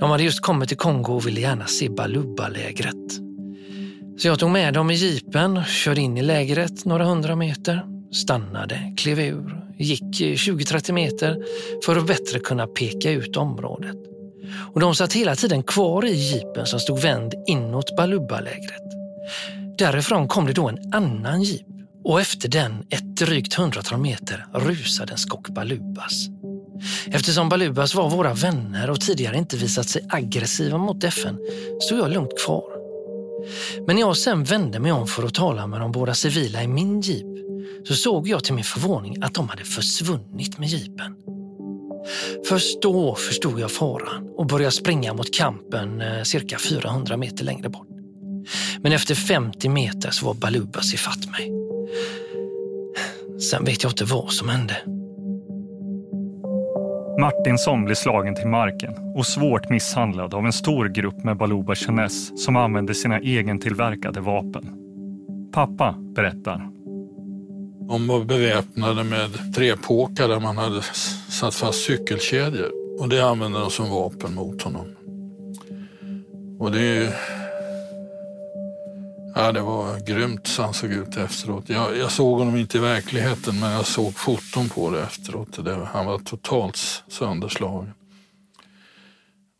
De 0.00 0.10
hade 0.10 0.22
just 0.22 0.40
kommit 0.40 0.68
till 0.68 0.78
Kongo 0.78 1.12
och 1.12 1.26
ville 1.26 1.40
gärna 1.40 1.66
se 1.66 1.88
Baluba-lägret. 1.88 3.12
Så 4.18 4.28
jag 4.28 4.38
tog 4.38 4.50
med 4.50 4.74
dem 4.74 4.90
i 4.90 4.94
jeepen, 4.94 5.56
och 5.56 5.66
körde 5.66 6.00
in 6.00 6.18
i 6.18 6.22
lägret 6.22 6.84
några 6.84 7.04
hundra 7.04 7.36
meter, 7.36 7.82
stannade, 8.12 8.94
klev 8.96 9.20
ur, 9.20 9.62
gick 9.78 10.02
20-30 10.02 10.92
meter 10.92 11.38
för 11.84 11.96
att 11.96 12.06
bättre 12.06 12.38
kunna 12.38 12.66
peka 12.66 13.10
ut 13.10 13.36
området. 13.36 13.96
Och 14.74 14.80
de 14.80 14.94
satt 14.94 15.12
hela 15.12 15.36
tiden 15.36 15.62
kvar 15.62 16.04
i 16.04 16.14
jeepen 16.14 16.66
som 16.66 16.80
stod 16.80 17.00
vänd 17.00 17.34
inåt 17.46 17.96
Baluba-lägret. 17.96 18.82
Därifrån 19.78 20.28
kom 20.28 20.46
det 20.46 20.52
då 20.52 20.68
en 20.68 20.94
annan 20.94 21.42
jeep 21.42 21.66
och 22.04 22.20
efter 22.20 22.48
den 22.48 22.86
ett 22.90 23.16
drygt 23.16 23.54
hundratal 23.54 23.98
meter 23.98 24.46
rusade 24.54 25.12
en 25.12 25.18
skock 25.18 25.48
Balubas. 25.48 26.26
Eftersom 27.06 27.48
Balubas 27.48 27.94
var 27.94 28.10
våra 28.10 28.34
vänner 28.34 28.90
och 28.90 29.00
tidigare 29.00 29.36
inte 29.36 29.56
visat 29.56 29.88
sig 29.88 30.06
aggressiva 30.08 30.78
mot 30.78 31.04
FN 31.04 31.38
stod 31.80 31.98
jag 31.98 32.10
lugnt 32.10 32.44
kvar. 32.44 32.72
Men 33.86 33.96
när 33.96 34.02
jag 34.02 34.16
sen 34.16 34.44
vände 34.44 34.78
mig 34.78 34.92
om 34.92 35.06
för 35.06 35.22
att 35.22 35.34
tala 35.34 35.66
med 35.66 35.80
de 35.80 35.92
båda 35.92 36.14
civila 36.14 36.62
i 36.62 36.68
min 36.68 37.00
jeep 37.00 37.31
så 37.84 37.94
såg 37.94 38.28
jag 38.28 38.44
till 38.44 38.54
min 38.54 38.64
förvåning 38.64 39.22
att 39.22 39.34
de 39.34 39.48
hade 39.48 39.64
försvunnit 39.64 40.58
med 40.58 40.68
jeepen. 40.68 41.14
Först 42.48 42.82
då 42.82 43.14
förstod 43.14 43.60
jag 43.60 43.70
faran 43.70 44.28
och 44.36 44.46
började 44.46 44.72
springa 44.72 45.14
mot 45.14 45.34
kampen 45.34 46.00
eh, 46.00 46.22
cirka 46.22 46.58
400 46.58 47.16
meter 47.16 47.44
längre 47.44 47.68
bort. 47.68 47.88
Men 48.82 48.92
efter 48.92 49.14
50 49.14 49.68
meter 49.68 50.10
så 50.10 50.26
var 50.26 50.34
Balubas 50.34 50.94
ifatt 50.94 51.30
mig. 51.30 51.52
Sen 53.50 53.64
vet 53.64 53.82
jag 53.82 53.92
inte 53.92 54.04
vad 54.04 54.32
som 54.32 54.48
hände. 54.48 54.76
Martinsson 57.20 57.84
blir 57.84 57.94
slagen 57.94 58.34
till 58.34 58.48
marken 58.48 58.94
och 59.16 59.26
svårt 59.26 59.70
misshandlad 59.70 60.34
av 60.34 60.46
en 60.46 60.52
stor 60.52 60.88
grupp 60.88 61.24
med 61.24 61.36
Baluba 61.36 61.74
Chenes 61.74 62.44
som 62.44 62.56
använde 62.56 62.94
sina 62.94 63.20
egentillverkade 63.20 64.20
vapen. 64.20 64.78
Pappa 65.52 65.94
berättar. 66.14 66.81
De 67.88 68.06
var 68.06 68.24
beväpnade 68.24 69.04
med 69.04 69.54
trepåkar 69.54 70.28
där 70.28 70.40
man 70.40 70.56
hade 70.56 70.82
satt 71.28 71.54
fast 71.54 71.84
cykelkedjor 71.84 72.70
och 73.00 73.08
det 73.08 73.20
använde 73.20 73.58
de 73.58 73.70
som 73.70 73.90
vapen 73.90 74.34
mot 74.34 74.62
honom. 74.62 74.96
Och 76.58 76.72
det 76.72 77.14
Ja, 79.34 79.52
det 79.52 79.60
var 79.60 80.06
grymt 80.06 80.46
så 80.46 80.62
han 80.62 80.74
såg 80.74 80.92
ut 80.92 81.16
efteråt. 81.16 81.68
Jag, 81.68 81.96
jag, 81.96 82.12
såg 82.12 82.38
honom 82.38 82.56
inte 82.56 82.78
i 82.78 82.80
verkligheten, 82.80 83.60
men 83.60 83.70
jag 83.70 83.86
såg 83.86 84.14
foton 84.14 84.68
på 84.68 84.90
det 84.90 85.02
efteråt. 85.02 85.64
Det, 85.64 85.74
han 85.92 86.06
var 86.06 86.18
totalt 86.18 86.76
sönderslagen. 87.08 87.94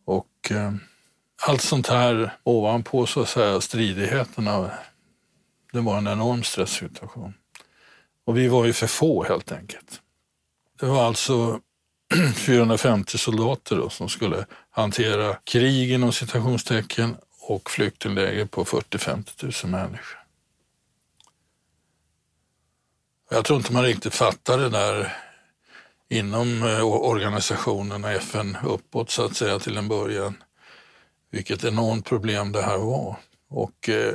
Och 0.04 0.50
eh, 0.50 0.72
allt 1.46 1.62
sånt 1.62 1.86
här 1.86 2.32
ovanpå 2.42 3.06
så 3.06 3.20
att 3.20 3.28
säga 3.28 3.60
stridigheterna, 3.60 4.70
det 5.72 5.80
var 5.80 5.98
en 5.98 6.06
enorm 6.06 6.42
stresssituation. 6.42 7.34
Och 8.24 8.36
vi 8.38 8.48
var 8.48 8.64
ju 8.64 8.72
för 8.72 8.86
få 8.86 9.24
helt 9.24 9.52
enkelt. 9.52 10.00
Det 10.80 10.86
var 10.86 11.06
alltså 11.06 11.60
450 12.36 13.18
soldater 13.18 13.76
då, 13.76 13.88
som 13.88 14.08
skulle 14.08 14.46
hantera 14.70 15.34
krig 15.34 15.92
inom 15.92 16.12
citationstecken 16.12 17.16
och 17.40 17.70
flyktingläger 17.70 18.44
på 18.44 18.64
40-50 18.64 19.64
000 19.66 19.70
människor. 19.70 20.18
Jag 23.30 23.44
tror 23.44 23.58
inte 23.58 23.72
man 23.72 23.84
riktigt 23.84 24.14
fattar 24.14 24.58
det 24.58 24.68
där 24.68 25.16
inom 26.08 26.62
eh, 26.62 26.84
organisationerna, 26.84 28.12
FN 28.12 28.56
uppåt 28.64 29.10
så 29.10 29.24
att 29.24 29.36
säga 29.36 29.58
till 29.58 29.76
en 29.76 29.88
början, 29.88 30.42
vilket 31.30 31.64
enormt 31.64 32.06
problem 32.06 32.52
det 32.52 32.62
här 32.62 32.78
var. 32.78 33.16
Och 33.48 33.88
eh, 33.88 34.14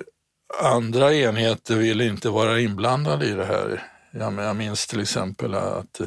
andra 0.63 1.13
enheter 1.13 1.75
ville 1.75 2.05
inte 2.05 2.29
vara 2.29 2.59
inblandade 2.59 3.25
i 3.25 3.31
det 3.31 3.45
här. 3.45 3.96
Jag 4.19 4.55
minns 4.55 4.87
till 4.87 5.01
exempel 5.01 5.55
att 5.55 6.01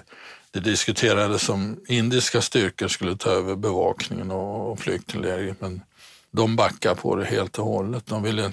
det 0.51 0.61
diskuterades 0.61 1.49
om 1.49 1.81
indiska 1.89 2.43
styrkor 2.43 2.89
skulle 2.89 3.17
ta 3.17 3.31
över 3.31 3.57
bevakningen 3.57 4.31
och 4.31 4.79
flyktinglägret, 4.79 5.61
men 5.61 5.83
de 6.31 6.57
backade 6.57 6.95
på 6.95 7.17
det 7.17 7.25
helt 7.25 7.59
och 7.59 7.65
hållet. 7.65 8.07
De 8.07 8.23
ville 8.23 8.53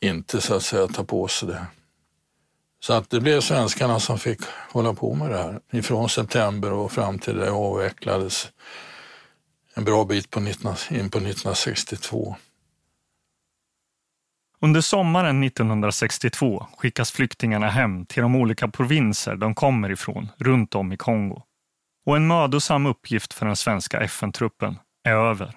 inte 0.00 0.40
så 0.40 0.54
att 0.54 0.62
säga 0.62 0.86
ta 0.86 1.04
på 1.04 1.28
sig 1.28 1.48
det. 1.48 1.66
Så 2.80 2.92
att 2.92 3.10
det 3.10 3.20
blev 3.20 3.40
svenskarna 3.40 4.00
som 4.00 4.18
fick 4.18 4.40
hålla 4.72 4.94
på 4.94 5.14
med 5.14 5.30
det 5.30 5.36
här 5.36 5.60
ifrån 5.72 6.08
september 6.08 6.72
och 6.72 6.92
fram 6.92 7.18
till 7.18 7.36
det 7.36 7.50
avvecklades 7.50 8.48
en 9.74 9.84
bra 9.84 10.04
bit 10.04 10.30
på 10.30 10.40
19, 10.40 10.74
in 10.90 11.10
på 11.10 11.18
1962. 11.18 12.36
Under 14.60 14.80
sommaren 14.80 15.42
1962 15.42 16.66
skickas 16.76 17.12
flyktingarna 17.12 17.68
hem 17.68 18.06
till 18.06 18.22
de 18.22 18.36
olika 18.36 18.68
provinser 18.68 19.36
de 19.36 19.54
kommer 19.54 19.90
ifrån 19.90 20.28
runt 20.36 20.74
om 20.74 20.92
i 20.92 20.96
Kongo. 20.96 21.42
Och 22.06 22.16
en 22.16 22.26
mödosam 22.26 22.86
uppgift 22.86 23.32
för 23.32 23.46
den 23.46 23.56
svenska 23.56 24.00
FN-truppen 24.00 24.78
är 25.04 25.12
över. 25.12 25.54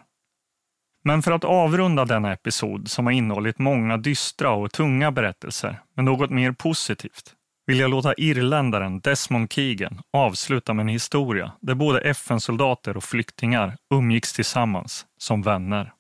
Men 1.04 1.22
för 1.22 1.32
att 1.32 1.44
avrunda 1.44 2.06
denna 2.06 2.34
episod 2.34 2.90
som 2.90 3.06
har 3.06 3.14
innehållit 3.14 3.60
många 3.60 3.98
dystra 3.98 4.52
och 4.52 4.72
tunga 4.72 5.12
berättelser 5.12 5.82
med 5.96 6.06
något 6.06 6.30
mer 6.30 6.52
positivt 6.52 7.36
vill 7.70 7.80
jag 7.80 7.90
låta 7.90 8.14
irländaren 8.14 9.00
Desmond 9.00 9.54
Keegan 9.54 10.02
avsluta 10.14 10.74
med 10.74 10.84
en 10.84 10.90
historia 10.90 11.52
där 11.62 11.76
både 11.76 12.02
FN-soldater 12.02 12.98
och 12.98 13.04
flyktingar 13.04 13.78
umgicks 13.94 14.34
tillsammans 14.34 15.06
som 15.18 15.42
vänner. 15.42 15.94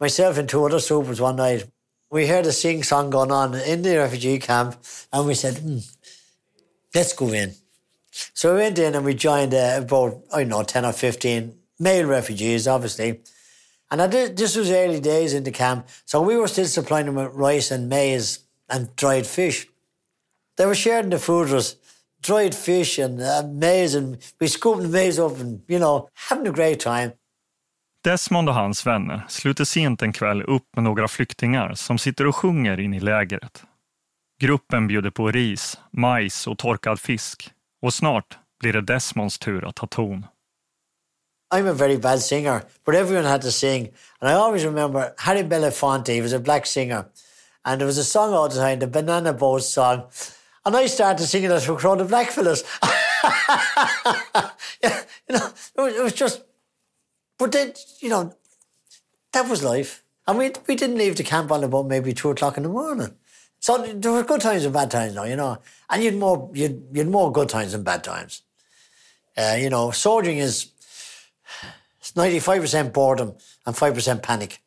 Myself 0.00 0.38
and 0.38 0.48
two 0.48 0.58
other 0.58 0.78
soldiers 0.78 1.20
one 1.20 1.42
night, 1.42 1.68
we 2.10 2.26
heard 2.26 2.46
a 2.46 2.52
sing 2.52 2.82
song 2.82 3.10
going 3.10 3.30
on 3.30 3.54
in 3.54 3.82
the 3.82 3.96
refugee 3.96 4.38
camp 4.38 4.76
and 5.12 5.26
we 5.26 5.34
said, 5.34 5.54
mm, 5.56 5.96
let's 6.94 7.12
go 7.12 7.32
in. 7.32 7.52
So 8.10 8.54
we 8.54 8.62
went 8.62 8.78
in 8.78 8.94
and 8.94 9.04
we 9.04 9.14
joined 9.14 9.54
uh, 9.54 9.80
about, 9.82 10.22
I 10.32 10.40
don't 10.40 10.48
know, 10.48 10.62
10 10.62 10.84
or 10.84 10.92
15 10.92 11.54
male 11.78 12.06
refugees, 12.06 12.66
obviously. 12.66 13.20
And 13.90 14.10
did, 14.10 14.36
this 14.36 14.56
was 14.56 14.70
early 14.70 15.00
days 15.00 15.34
in 15.34 15.44
the 15.44 15.50
camp, 15.50 15.88
so 16.04 16.20
we 16.20 16.36
were 16.36 16.48
still 16.48 16.66
supplying 16.66 17.06
them 17.06 17.14
with 17.14 17.34
rice 17.34 17.70
and 17.70 17.88
maize 17.88 18.40
and 18.68 18.94
dried 18.96 19.26
fish. 19.26 19.66
They 20.56 20.66
were 20.66 20.74
sharing 20.74 21.10
the 21.10 21.18
food 21.18 21.44
with 21.44 21.54
us, 21.54 21.76
dried 22.20 22.54
fish 22.54 22.98
and 22.98 23.20
uh, 23.22 23.44
maize, 23.48 23.94
and 23.94 24.18
we 24.40 24.48
scooped 24.48 24.82
the 24.82 24.88
maize 24.88 25.18
up 25.18 25.38
and, 25.38 25.62
you 25.68 25.78
know, 25.78 26.10
having 26.14 26.46
a 26.46 26.52
great 26.52 26.80
time. 26.80 27.14
Desmond 28.08 28.48
och 28.48 28.54
hans 28.54 28.86
vänner 28.86 29.24
sluter 29.28 29.64
sent 29.64 30.02
en 30.02 30.12
kväll 30.12 30.42
upp 30.42 30.76
med 30.76 30.84
några 30.84 31.08
flyktingar 31.08 31.74
som 31.74 31.98
sitter 31.98 32.26
och 32.26 32.36
sjunger 32.36 32.80
in 32.80 32.94
i 32.94 33.00
lägret. 33.00 33.62
Gruppen 34.40 34.86
bjuder 34.86 35.10
på 35.10 35.30
ris, 35.30 35.78
majs 35.90 36.46
och 36.46 36.58
torkad 36.58 37.00
fisk 37.00 37.50
och 37.82 37.94
snart 37.94 38.38
blir 38.60 38.72
det 38.72 38.80
Desmonds 38.80 39.38
tur 39.38 39.68
att 39.68 39.76
ta 39.76 39.86
ton. 39.86 40.26
I'm 41.54 41.70
a 41.70 41.72
very 41.72 41.98
bad 41.98 42.20
singer, 42.22 42.60
but 42.86 42.94
everyone 42.94 43.28
had 43.28 43.42
to 43.42 43.50
sing. 43.50 43.88
And 44.20 44.30
I 44.30 44.34
always 44.34 44.64
remember 44.64 45.12
Harry 45.16 45.42
Belafonte, 45.42 46.12
he 46.12 46.22
was 46.22 46.32
a 46.32 46.38
black 46.38 46.66
singer. 46.66 47.04
And 47.64 47.78
there 47.78 47.86
was 47.86 47.98
a 47.98 48.04
song 48.04 48.34
all 48.34 48.48
the 48.48 48.56
time, 48.56 48.78
the 48.78 48.86
Banana 48.86 49.32
Boat 49.32 49.62
song. 49.62 50.02
And 50.64 50.76
I 50.76 50.88
started 50.88 51.26
singing 51.26 51.50
it 51.50 51.62
for 51.62 51.72
a 51.72 51.76
crowd 51.76 52.00
of 52.00 52.08
black 52.08 52.30
fellas. 52.30 52.64
yeah, 54.82 55.00
you 55.28 55.36
know, 55.36 55.48
it 55.76 55.80
was, 55.80 55.94
it 55.94 56.02
was, 56.02 56.12
just, 56.12 56.42
but 57.38 57.52
then, 57.52 57.72
you 58.00 58.08
know, 58.08 58.34
that 59.32 59.48
was 59.48 59.62
life. 59.62 60.02
And 60.26 60.38
we, 60.38 60.52
we 60.66 60.74
didn't 60.74 60.98
leave 60.98 61.16
the 61.16 61.22
camp 61.22 61.50
on 61.50 61.64
about 61.64 61.86
maybe 61.86 62.12
two 62.12 62.30
o'clock 62.30 62.56
in 62.56 62.64
the 62.64 62.68
morning. 62.68 63.14
So 63.60 63.78
there 63.78 64.12
were 64.12 64.22
good 64.22 64.40
times 64.40 64.64
and 64.64 64.74
bad 64.74 64.90
times 64.90 65.14
now, 65.14 65.24
you 65.24 65.36
know. 65.36 65.58
And 65.88 66.02
you'd 66.02 66.14
more, 66.14 66.50
you'd, 66.52 66.84
you'd 66.92 67.08
more 67.08 67.32
good 67.32 67.48
times 67.48 67.72
than 67.72 67.82
bad 67.82 68.04
times. 68.04 68.42
Uh, 69.36 69.56
you 69.58 69.70
know, 69.70 69.90
soldiering 69.90 70.38
is 70.38 70.70
it's 71.98 72.12
95% 72.12 72.92
boredom 72.92 73.34
and 73.66 73.74
5% 73.74 74.22
panic. 74.22 74.60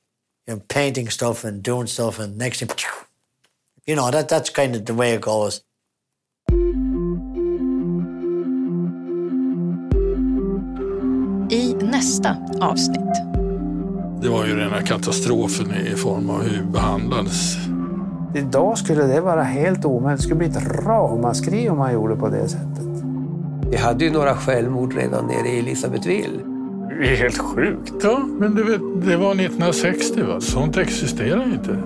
You 0.48 0.56
know, 0.56 0.64
painting 0.68 1.10
stuff 1.10 1.44
and 1.44 1.62
doing 1.62 1.88
stuff 1.88 2.20
and 2.20 2.38
next 2.38 2.60
thing, 2.60 2.70
you 3.86 3.96
know, 3.96 4.10
that, 4.10 4.28
that's 4.28 4.50
kind 4.50 4.76
of 4.76 4.86
the 4.86 4.94
way 4.94 5.14
it 5.14 5.22
goes. 5.22 5.62
Nästa 12.02 12.36
avsnitt. 12.60 13.16
Det 14.22 14.30
var 14.30 14.46
ju 14.46 14.56
rena 14.56 14.82
katastrofen 14.82 15.72
i 15.94 15.96
form 15.96 16.30
av 16.30 16.42
hur 16.44 16.50
vi 16.50 16.72
behandlades. 16.72 17.58
Idag 18.36 18.78
skulle 18.78 19.04
det 19.04 19.22
vara 19.22 19.44
helt 19.44 19.86
omöjligt. 19.86 20.20
Det 20.20 20.24
skulle 20.24 20.38
bli 20.38 20.48
ett 20.48 20.86
ramaskri 20.86 21.70
om 21.70 21.78
man 21.78 21.94
gjorde 21.94 22.16
på 22.16 22.30
det 22.30 22.48
sättet. 22.48 23.04
Vi 23.72 23.78
hade 23.78 24.06
ju 24.06 24.12
några 24.12 24.36
självmord 24.36 24.94
redan 24.94 25.26
nere 25.26 25.48
i 25.48 25.60
Elisabethville. 25.60 26.40
Det 27.00 27.14
är 27.14 27.16
helt 27.16 27.38
sjukt. 27.38 27.94
Ja, 28.04 28.20
men 28.40 28.56
du 28.56 28.64
vet, 28.64 28.82
det 29.06 29.18
var 29.18 29.32
1960. 29.32 30.22
Va? 30.22 30.42
Sånt 30.42 30.78
existerar 30.78 31.44
inte. 31.44 31.78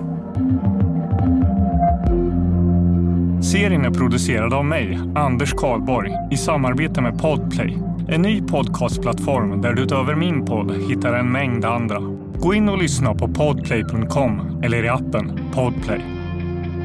Serien 3.42 3.84
är 3.84 3.90
producerad 3.90 4.54
av 4.54 4.64
mig, 4.64 4.98
Anders 5.14 5.52
Karlborg, 5.52 6.12
i 6.30 6.36
samarbete 6.36 7.00
med 7.00 7.18
Podplay. 7.18 7.78
En 8.08 8.22
ny 8.22 8.42
podcastplattform 8.42 9.62
där 9.62 9.72
du 9.72 9.82
utöver 9.82 10.14
min 10.14 10.44
podd 10.44 10.72
hittar 10.88 11.12
en 11.12 11.32
mängd 11.32 11.64
andra. 11.64 12.00
Gå 12.40 12.54
in 12.54 12.68
och 12.68 12.78
lyssna 12.78 13.14
på 13.14 13.28
podplay.com 13.28 14.60
eller 14.64 14.84
i 14.84 14.88
appen 14.88 15.40
Podplay. 15.54 16.00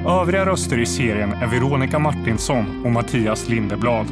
Övriga 0.07 0.45
röster 0.45 0.79
i 0.79 0.85
serien 0.85 1.33
är 1.33 1.47
Veronica 1.47 1.99
Martinsson 1.99 2.85
och 2.85 2.91
Mattias 2.91 3.49
Lindeblad. 3.49 4.05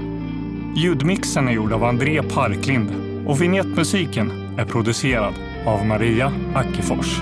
Ljudmixen 0.76 1.48
är 1.48 1.52
gjord 1.52 1.74
av 1.74 1.84
André 1.84 2.24
Parklind 2.24 2.90
och 3.28 3.42
vignettmusiken 3.42 4.32
är 4.58 4.66
producerad 4.66 5.34
av 5.66 5.86
Maria 5.86 6.32
Ackefors. 6.56 7.22